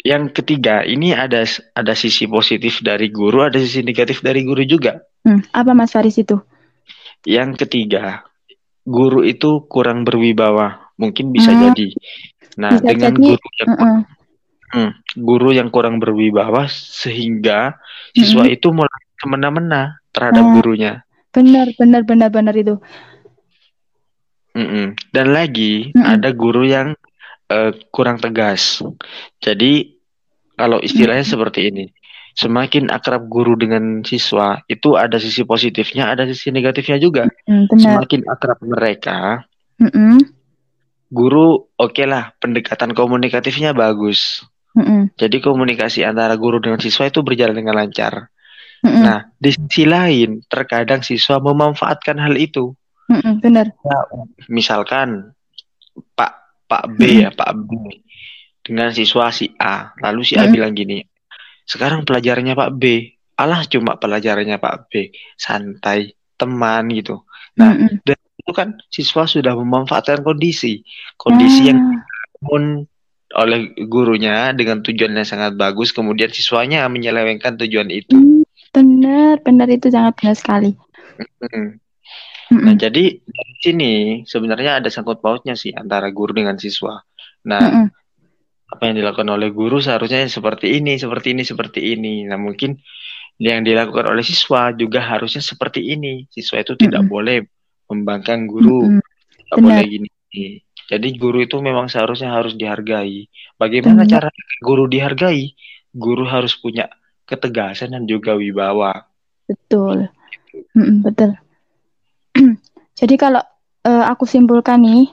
Yang 0.00 0.40
ketiga, 0.40 0.86
ini 0.86 1.12
ada 1.12 1.44
ada 1.76 1.94
sisi 1.98 2.24
positif 2.24 2.80
dari 2.80 3.12
guru, 3.12 3.44
ada 3.44 3.60
sisi 3.60 3.84
negatif 3.84 4.24
dari 4.24 4.46
guru 4.46 4.64
juga. 4.64 5.02
Hmm, 5.26 5.44
apa 5.52 5.76
Mas 5.76 5.92
Faris 5.92 6.16
itu? 6.16 6.40
Yang 7.28 7.66
ketiga, 7.66 8.24
guru 8.90 9.22
itu 9.22 9.64
kurang 9.70 10.02
berwibawa, 10.02 10.90
mungkin 10.98 11.30
bisa 11.30 11.54
hmm. 11.54 11.60
jadi. 11.70 11.86
Nah, 12.58 12.70
bisa 12.74 12.84
dengan 12.90 13.12
jadi, 13.14 13.22
guru 13.22 13.48
yang 13.62 13.70
uh 13.70 13.78
-uh. 13.78 13.98
Hmm, 14.70 14.90
guru 15.18 15.50
yang 15.50 15.68
kurang 15.70 15.98
berwibawa 15.98 16.70
sehingga 16.70 17.78
siswa 18.14 18.46
hmm. 18.46 18.54
itu 18.54 18.68
mulai 18.70 19.02
semena-mena 19.18 20.02
terhadap 20.10 20.44
uh. 20.44 20.52
gurunya. 20.58 20.92
Benar, 21.30 21.70
benar, 21.78 22.02
benar, 22.02 22.28
benar 22.34 22.54
itu. 22.58 22.74
Mm 24.50 24.66
-mm. 24.66 24.86
Dan 25.14 25.30
lagi 25.30 25.94
mm 25.94 26.02
-mm. 26.02 26.10
ada 26.10 26.34
guru 26.34 26.66
yang 26.66 26.98
uh, 27.46 27.70
kurang 27.94 28.18
tegas. 28.18 28.82
Jadi 29.38 29.94
kalau 30.58 30.82
istilahnya 30.82 31.22
mm 31.22 31.30
-mm. 31.30 31.34
seperti 31.38 31.60
ini, 31.70 31.84
semakin 32.34 32.88
akrab 32.90 33.26
guru 33.26 33.58
dengan 33.58 34.02
siswa 34.06 34.62
itu 34.70 34.94
ada 34.94 35.18
sisi 35.18 35.42
positifnya, 35.42 36.10
ada 36.10 36.26
sisi 36.26 36.54
negatifnya 36.54 36.98
juga. 37.00 37.26
Mm, 37.46 37.70
Semakin 37.70 38.20
akrab 38.30 38.58
mereka, 38.62 39.44
mm 39.80 39.90
-mm. 39.90 40.14
guru 41.10 41.66
oke 41.74 41.94
okay 41.94 42.06
lah 42.06 42.34
pendekatan 42.38 42.94
komunikatifnya 42.94 43.74
bagus. 43.74 44.46
Mm 44.74 44.82
-mm. 44.82 45.00
Jadi 45.18 45.36
komunikasi 45.42 46.06
antara 46.06 46.38
guru 46.38 46.62
dengan 46.62 46.78
siswa 46.78 47.10
itu 47.10 47.20
berjalan 47.22 47.56
dengan 47.56 47.74
lancar. 47.78 48.30
Mm 48.82 48.88
-mm. 48.88 49.02
Nah 49.02 49.18
di 49.36 49.50
sisi 49.50 49.84
lain 49.84 50.46
terkadang 50.46 51.02
siswa 51.02 51.42
memanfaatkan 51.42 52.16
hal 52.16 52.38
itu. 52.38 52.74
Mm-mm, 53.10 53.42
benar. 53.42 53.66
Ya, 53.74 53.98
misalkan 54.46 55.34
Pak 56.14 56.62
Pak 56.70 56.94
B 56.94 57.00
mm-hmm. 57.02 57.22
ya 57.26 57.30
Pak 57.34 57.50
B 57.66 57.70
dengan 58.62 58.94
siswa 58.94 59.34
si 59.34 59.50
A, 59.58 59.90
lalu 59.98 60.22
si 60.22 60.38
A 60.38 60.46
mm-hmm. 60.46 60.54
bilang 60.54 60.72
gini, 60.78 61.02
sekarang 61.70 62.02
pelajarannya 62.02 62.58
Pak 62.58 62.70
B, 62.74 63.14
alah 63.38 63.62
cuma 63.70 63.94
pelajarannya 63.94 64.58
Pak 64.58 64.90
B, 64.90 65.14
santai, 65.38 66.18
teman 66.34 66.90
gitu. 66.90 67.22
Nah, 67.54 67.78
mm-hmm. 67.78 68.02
dan 68.02 68.18
itu 68.18 68.50
kan 68.50 68.68
siswa 68.90 69.22
sudah 69.30 69.54
memanfaatkan 69.54 70.26
kondisi, 70.26 70.82
kondisi 71.14 71.70
yang 71.70 72.02
pun 72.42 72.90
oleh 73.30 73.70
gurunya 73.86 74.50
dengan 74.50 74.82
tujuan 74.82 75.14
yang 75.14 75.28
sangat 75.28 75.54
bagus, 75.54 75.94
kemudian 75.94 76.34
siswanya 76.34 76.90
menyelewengkan 76.90 77.54
tujuan 77.62 77.86
itu. 77.94 78.18
Mm, 78.18 78.42
benar, 78.74 79.38
benar 79.46 79.70
itu 79.70 79.86
sangat 79.94 80.18
benar 80.18 80.34
sekali. 80.34 80.74
Mm-hmm. 81.38 81.78
Nah, 82.50 82.74
jadi 82.74 83.22
dari 83.22 83.54
sini 83.62 83.92
sebenarnya 84.26 84.82
ada 84.82 84.90
sangkut 84.90 85.22
pautnya 85.22 85.54
sih 85.54 85.70
antara 85.70 86.10
guru 86.10 86.34
dengan 86.34 86.58
siswa. 86.58 86.98
Nah, 87.46 87.62
mm 87.62 87.70
-mm. 87.70 87.99
Apa 88.70 88.82
yang 88.86 89.02
dilakukan 89.02 89.26
oleh 89.26 89.50
guru 89.50 89.82
seharusnya 89.82 90.30
seperti 90.30 90.78
ini, 90.78 90.94
seperti 90.94 91.34
ini, 91.34 91.42
seperti 91.42 91.80
ini. 91.98 92.14
Nah, 92.24 92.38
mungkin 92.38 92.78
yang 93.40 93.66
dilakukan 93.66 94.06
oleh 94.06 94.22
siswa 94.22 94.70
juga 94.70 95.02
harusnya 95.02 95.42
seperti 95.42 95.90
ini. 95.90 96.30
Siswa 96.30 96.62
itu 96.62 96.78
tidak 96.78 97.02
mm 97.02 97.08
-mm. 97.10 97.14
boleh 97.14 97.38
membangkang 97.90 98.46
guru, 98.46 98.86
mm 98.86 98.92
-mm. 98.96 99.02
tidak 99.34 99.56
Benar. 99.58 99.66
boleh 99.66 99.86
gini. 99.90 100.08
Jadi 100.90 101.08
guru 101.18 101.38
itu 101.42 101.58
memang 101.58 101.90
seharusnya 101.90 102.30
harus 102.30 102.54
dihargai. 102.54 103.26
Bagaimana 103.58 104.06
Benar. 104.06 104.28
cara 104.28 104.28
guru 104.62 104.86
dihargai? 104.86 105.50
Guru 105.90 106.22
harus 106.22 106.54
punya 106.54 106.86
ketegasan 107.26 107.94
dan 107.94 108.06
juga 108.06 108.38
wibawa. 108.38 109.06
Betul. 109.50 110.06
Mm 110.78 110.82
-mm, 110.82 110.96
betul. 111.02 111.30
Jadi 113.00 113.14
kalau 113.18 113.42
uh, 113.86 114.04
aku 114.06 114.28
simpulkan 114.28 114.84
nih, 114.84 115.08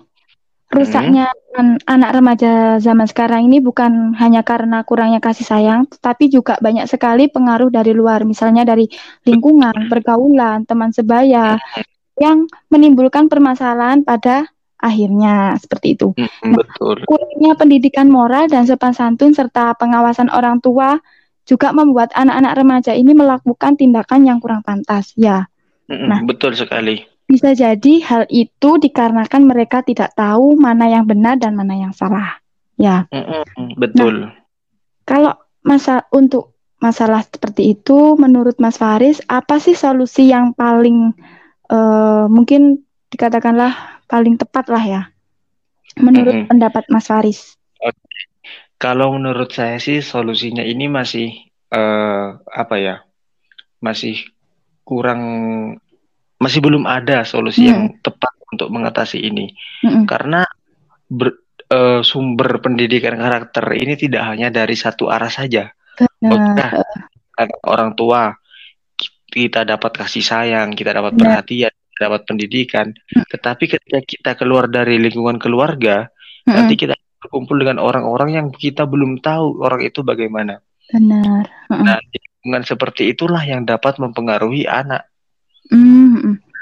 rusaknya 0.69 1.31
hmm. 1.31 1.46
Anak 1.85 2.09
remaja 2.13 2.77
zaman 2.77 3.09
sekarang 3.09 3.49
ini 3.49 3.57
bukan 3.57 4.13
hanya 4.21 4.45
karena 4.45 4.85
kurangnya 4.85 5.17
kasih 5.17 5.45
sayang, 5.45 5.89
tapi 5.99 6.29
juga 6.29 6.55
banyak 6.61 6.85
sekali 6.85 7.27
pengaruh 7.27 7.73
dari 7.73 7.91
luar, 7.97 8.23
misalnya 8.23 8.61
dari 8.63 8.85
lingkungan, 9.25 9.89
pergaulan, 9.89 10.63
teman 10.69 10.93
sebaya, 10.93 11.57
yang 12.17 12.45
menimbulkan 12.69 13.29
permasalahan 13.29 14.05
pada 14.05 14.49
akhirnya 14.77 15.57
seperti 15.57 15.97
itu. 15.97 16.13
Nah, 16.17 16.61
Betul. 16.61 17.01
Kurangnya 17.09 17.57
pendidikan 17.57 18.07
moral 18.09 18.45
dan 18.45 18.69
sopan 18.69 18.93
santun 18.93 19.33
serta 19.33 19.73
pengawasan 19.77 20.29
orang 20.29 20.61
tua 20.61 21.01
juga 21.47 21.71
membuat 21.73 22.13
anak-anak 22.13 22.53
remaja 22.53 22.91
ini 22.93 23.15
melakukan 23.17 23.79
tindakan 23.79 24.27
yang 24.27 24.37
kurang 24.37 24.61
pantas. 24.61 25.15
Ya. 25.17 25.49
Nah, 25.89 26.21
betul 26.27 26.53
sekali. 26.53 27.16
Bisa 27.27 27.51
jadi 27.51 27.93
hal 28.07 28.23
itu 28.31 28.79
dikarenakan 28.79 29.43
mereka 29.43 29.83
tidak 29.83 30.15
tahu 30.15 30.55
mana 30.55 30.87
yang 30.87 31.03
benar 31.03 31.35
dan 31.35 31.59
mana 31.59 31.75
yang 31.75 31.91
salah. 31.91 32.39
Ya. 32.79 33.03
betul. 33.75 34.31
Nah, 34.31 34.33
kalau 35.03 35.35
masa 35.59 36.07
untuk 36.15 36.55
masalah 36.79 37.25
seperti 37.27 37.75
itu, 37.75 38.15
menurut 38.15 38.55
Mas 38.63 38.79
Faris, 38.79 39.19
apa 39.27 39.59
sih 39.59 39.75
solusi 39.75 40.31
yang 40.31 40.55
paling 40.55 41.11
uh, 41.67 42.29
mungkin 42.31 42.85
dikatakanlah 43.11 44.03
paling 44.07 44.39
tepat 44.39 44.71
lah 44.71 44.83
ya, 44.83 45.01
menurut 45.99 46.31
mm 46.31 46.41
-hmm. 46.45 46.49
pendapat 46.53 46.83
Mas 46.87 47.09
Faris? 47.09 47.57
Okay. 47.81 48.23
Kalau 48.77 49.09
menurut 49.17 49.49
saya 49.49 49.81
sih 49.81 50.05
solusinya 50.05 50.61
ini 50.61 50.85
masih 50.85 51.33
uh, 51.73 52.37
apa 52.45 52.75
ya, 52.77 52.95
masih 53.81 54.21
kurang 54.85 55.21
masih 56.37 56.61
belum 56.61 56.85
ada 56.85 57.25
solusi 57.25 57.65
hmm. 57.65 57.69
yang 57.69 57.81
tepat 58.01 58.33
untuk 58.53 58.69
mengatasi 58.69 59.19
ini 59.21 59.51
hmm. 59.83 60.05
karena 60.05 60.45
ber, 61.09 61.33
uh, 61.73 62.01
sumber 62.03 62.61
pendidikan 62.63 63.17
karakter 63.17 63.65
ini 63.75 63.97
tidak 63.97 64.23
hanya 64.27 64.53
dari 64.53 64.75
satu 64.77 65.11
arah 65.11 65.31
saja. 65.31 65.71
Benar. 66.21 66.85
orang 67.65 67.93
tua 67.97 68.33
kita 69.29 69.65
dapat 69.65 69.91
kasih 69.93 70.25
sayang, 70.25 70.73
kita 70.73 70.93
dapat 70.93 71.13
Benar. 71.13 71.41
perhatian, 71.41 71.73
kita 71.73 72.01
dapat 72.09 72.21
pendidikan, 72.25 72.87
hmm. 72.93 73.25
tetapi 73.29 73.63
ketika 73.69 73.99
kita 74.01 74.31
keluar 74.39 74.65
dari 74.65 74.97
lingkungan 74.97 75.37
keluarga, 75.37 76.09
hmm. 76.47 76.53
nanti 76.53 76.73
kita 76.79 76.95
berkumpul 77.21 77.57
dengan 77.59 77.81
orang-orang 77.81 78.29
yang 78.33 78.47
kita 78.53 78.85
belum 78.85 79.21
tahu 79.21 79.61
orang 79.61 79.83
itu 79.85 80.01
bagaimana. 80.01 80.61
Benar. 80.89 81.45
Hmm. 81.69 81.83
Nah, 81.83 81.97
lingkungan 81.99 82.63
seperti 82.63 83.11
itulah 83.11 83.43
yang 83.43 83.67
dapat 83.67 83.99
mempengaruhi 83.99 84.65
anak. 84.65 85.05
Mm, 85.67 86.16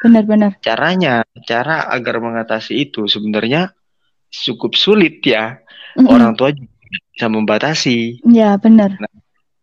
benar-benar. 0.05 0.61
Caranya, 0.61 1.25
cara 1.49 1.89
agar 1.89 2.21
mengatasi 2.21 2.85
itu 2.85 3.09
sebenarnya 3.09 3.73
cukup 4.29 4.77
sulit 4.77 5.25
ya. 5.25 5.57
Mm-hmm. 5.97 6.13
Orang 6.13 6.31
tua 6.37 6.53
juga 6.53 6.69
bisa 7.09 7.27
membatasi. 7.31 8.21
Ya 8.29 8.53
benar. 8.61 8.93
Nah, 9.01 9.09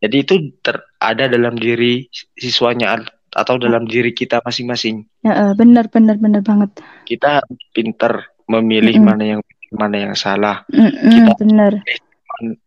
jadi 0.02 0.26
itu 0.26 0.34
ter 0.66 0.82
ada 0.98 1.30
dalam 1.30 1.54
diri 1.54 2.10
siswanya 2.34 2.98
atau 3.32 3.54
dalam 3.56 3.86
diri 3.86 4.10
kita 4.10 4.42
masing-masing. 4.42 5.06
Ya 5.22 5.54
benar 5.54 5.86
benar 5.92 6.18
benar 6.18 6.42
banget. 6.42 6.82
Kita 7.06 7.46
pinter 7.70 8.34
memilih 8.50 8.98
mm-hmm. 8.98 9.06
mana 9.06 9.24
yang 9.38 9.42
mana 9.72 9.96
yang 10.10 10.14
salah. 10.18 10.66
Mm-hmm, 10.68 11.12
kita 11.14 11.32
benar. 11.38 11.72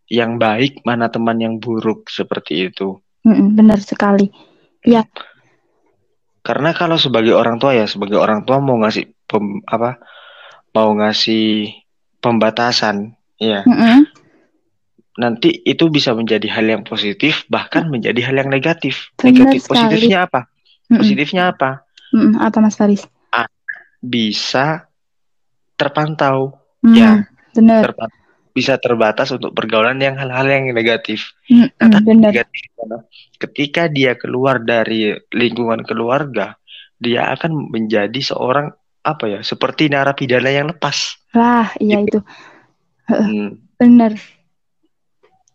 Yang 0.08 0.32
baik 0.40 0.74
mana 0.88 1.12
teman 1.12 1.42
yang 1.44 1.60
buruk 1.60 2.08
seperti 2.08 2.72
itu. 2.72 3.02
Mm-hmm, 3.26 3.48
benar 3.58 3.80
sekali. 3.82 4.30
Ya. 4.86 5.04
Karena 6.46 6.78
kalau 6.78 7.02
sebagai 7.02 7.34
orang 7.34 7.58
tua 7.58 7.74
ya, 7.74 7.90
sebagai 7.90 8.22
orang 8.22 8.46
tua 8.46 8.62
mau 8.62 8.78
ngasih 8.78 9.10
pem, 9.26 9.66
apa, 9.66 9.98
mau 10.78 10.94
ngasih 10.94 11.74
pembatasan, 12.22 13.18
ya. 13.42 13.66
Mm 13.66 13.74
-hmm. 13.74 14.00
Nanti 15.16 15.66
itu 15.66 15.90
bisa 15.90 16.14
menjadi 16.14 16.46
hal 16.54 16.70
yang 16.70 16.84
positif, 16.86 17.50
bahkan 17.50 17.90
menjadi 17.90 18.22
hal 18.30 18.46
yang 18.46 18.54
negatif. 18.54 19.10
Benar 19.18 19.26
negatif 19.34 19.60
sekali. 19.66 19.74
positifnya 19.74 20.18
apa? 20.30 20.42
Mm 20.46 20.50
-hmm. 20.86 21.00
Positifnya 21.02 21.44
apa? 21.50 21.70
Mm 22.14 22.22
-hmm. 22.22 22.34
Apa 22.46 22.58
Mas 22.62 22.78
Faris? 22.78 23.04
bisa 24.06 24.86
terpantau, 25.74 26.54
mm, 26.86 26.94
ya. 26.94 27.26
Benar. 27.58 27.90
Terpantau 27.90 28.25
bisa 28.56 28.80
terbatas 28.80 29.36
untuk 29.36 29.52
pergaulan 29.52 30.00
yang 30.00 30.16
hal-hal 30.16 30.48
yang 30.48 30.72
negatif. 30.72 31.36
Mm, 31.52 31.76
nah, 31.76 32.32
negatif 32.32 32.72
ketika 33.36 33.92
dia 33.92 34.16
keluar 34.16 34.64
dari 34.64 35.12
lingkungan 35.36 35.84
keluarga, 35.84 36.56
dia 36.96 37.28
akan 37.36 37.68
menjadi 37.68 38.16
seorang 38.24 38.72
apa 39.04 39.26
ya, 39.28 39.40
seperti 39.44 39.92
narapidana 39.92 40.48
yang 40.48 40.72
lepas. 40.72 41.20
Lah, 41.36 41.76
iya 41.84 42.00
gitu. 42.08 42.24
itu. 42.24 43.12
Hmm. 43.12 43.60
Benar. 43.76 44.16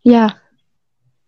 Ya. 0.05 0.37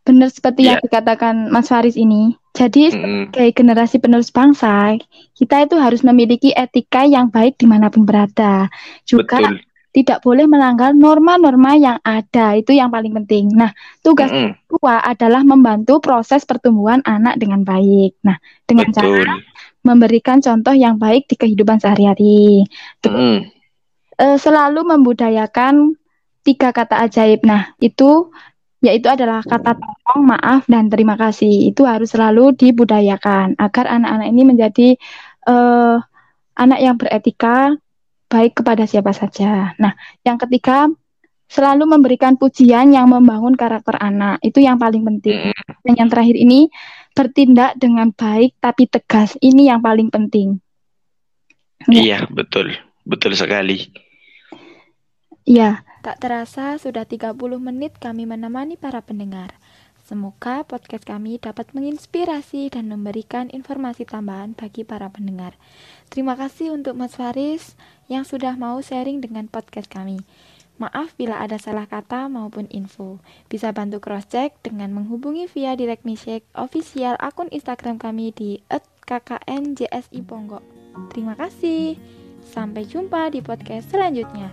Benar 0.05 0.29
seperti 0.29 0.69
ya. 0.69 0.77
yang 0.77 0.79
dikatakan 0.85 1.49
Mas 1.49 1.73
Faris 1.73 1.97
ini. 1.97 2.37
Jadi 2.53 2.93
hmm. 2.93 2.93
sebagai 2.93 3.49
generasi 3.57 3.97
penerus 3.97 4.29
bangsa, 4.29 4.93
kita 5.33 5.65
itu 5.65 5.75
harus 5.81 6.05
memiliki 6.05 6.53
etika 6.53 7.01
yang 7.01 7.33
baik 7.33 7.57
di 7.57 7.65
mana 7.65 7.89
pun 7.89 8.05
berada. 8.05 8.69
Juga 9.09 9.41
Betul 9.41 9.72
tidak 9.93 10.25
boleh 10.25 10.49
melanggar 10.49 10.97
norma-norma 10.97 11.77
yang 11.77 11.97
ada. 12.01 12.57
Itu 12.57 12.73
yang 12.73 12.89
paling 12.89 13.13
penting. 13.23 13.53
Nah, 13.53 13.69
tugas 14.01 14.33
mm 14.33 14.37
-hmm. 14.41 14.51
tua 14.73 14.97
adalah 15.05 15.45
membantu 15.45 16.01
proses 16.01 16.43
pertumbuhan 16.49 17.05
anak 17.05 17.37
dengan 17.37 17.61
baik. 17.61 18.17
Nah, 18.25 18.41
dengan 18.65 18.89
Betul. 18.89 19.21
cara 19.21 19.37
memberikan 19.85 20.41
contoh 20.41 20.73
yang 20.73 20.97
baik 20.97 21.29
di 21.29 21.37
kehidupan 21.37 21.77
sehari-hari. 21.77 22.65
Mm 23.05 23.13
-hmm. 23.13 23.37
selalu 24.41 24.81
membudayakan 24.81 25.93
tiga 26.41 26.73
kata 26.73 27.05
ajaib. 27.05 27.45
Nah, 27.45 27.77
itu 27.77 28.33
yaitu 28.83 29.07
adalah 29.07 29.39
kata 29.45 29.79
tolong, 29.79 30.27
maaf, 30.27 30.67
dan 30.67 30.91
terima 30.91 31.15
kasih. 31.15 31.71
Itu 31.71 31.87
harus 31.87 32.11
selalu 32.11 32.51
dibudayakan 32.59 33.55
agar 33.55 33.87
anak-anak 33.87 34.27
ini 34.27 34.41
menjadi 34.43 34.87
uh, 35.47 36.03
anak 36.59 36.79
yang 36.83 36.95
beretika 36.99 37.71
baik 38.33 38.65
kepada 38.65 38.89
siapa 38.89 39.13
saja. 39.13 39.77
Nah, 39.77 39.93
yang 40.25 40.41
ketiga, 40.41 40.89
selalu 41.45 41.85
memberikan 41.85 42.33
pujian 42.33 42.89
yang 42.89 43.05
membangun 43.05 43.53
karakter 43.53 43.93
anak. 44.01 44.41
Itu 44.41 44.57
yang 44.57 44.81
paling 44.81 45.05
penting. 45.05 45.53
Dan 45.85 45.93
yang 45.93 46.09
terakhir 46.09 46.33
ini, 46.33 46.73
bertindak 47.13 47.77
dengan 47.77 48.09
baik 48.09 48.57
tapi 48.57 48.89
tegas. 48.89 49.37
Ini 49.37 49.77
yang 49.77 49.85
paling 49.85 50.09
penting. 50.09 50.57
Ya. 51.85 52.01
Iya, 52.01 52.19
betul. 52.33 52.73
Betul 53.05 53.37
sekali. 53.37 53.93
Iya. 55.45 55.85
Tak 56.03 56.19
terasa 56.19 56.75
sudah 56.75 57.07
30 57.07 57.37
menit 57.63 57.95
kami 57.95 58.27
menemani 58.27 58.75
para 58.75 58.99
pendengar. 58.99 59.55
Semoga 60.03 60.67
podcast 60.67 61.07
kami 61.07 61.39
dapat 61.39 61.71
menginspirasi 61.71 62.67
dan 62.75 62.91
memberikan 62.91 63.47
informasi 63.47 64.03
tambahan 64.03 64.51
bagi 64.51 64.83
para 64.83 65.07
pendengar. 65.07 65.55
Terima 66.11 66.35
kasih 66.35 66.75
untuk 66.75 66.99
Mas 66.99 67.15
Faris 67.15 67.79
yang 68.11 68.27
sudah 68.27 68.59
mau 68.59 68.83
sharing 68.83 69.23
dengan 69.23 69.47
podcast 69.47 69.87
kami. 69.87 70.19
Maaf 70.75 71.15
bila 71.15 71.39
ada 71.39 71.55
salah 71.55 71.87
kata 71.87 72.27
maupun 72.27 72.67
info. 72.67 73.23
Bisa 73.47 73.71
bantu 73.71 74.03
cross-check 74.03 74.59
dengan 74.59 74.91
menghubungi 74.91 75.47
via 75.47 75.79
direct 75.79 76.03
message 76.03 76.43
official 76.51 77.15
akun 77.23 77.47
Instagram 77.55 77.95
kami 77.95 78.35
di 78.35 78.59
@kknjsiponggo. 79.07 80.59
Terima 81.15 81.39
kasih. 81.39 81.95
Sampai 82.43 82.83
jumpa 82.83 83.31
di 83.31 83.39
podcast 83.39 83.87
selanjutnya. 83.87 84.51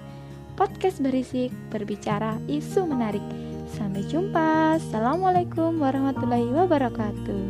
Podcast 0.54 1.02
berisik 1.02 1.50
berbicara 1.74 2.38
isu 2.46 2.86
menarik. 2.86 3.49
Sampai 3.80 4.04
jumpa. 4.04 4.76
Assalamualaikum 4.76 5.80
warahmatullahi 5.80 6.52
wabarakatuh. 6.52 7.44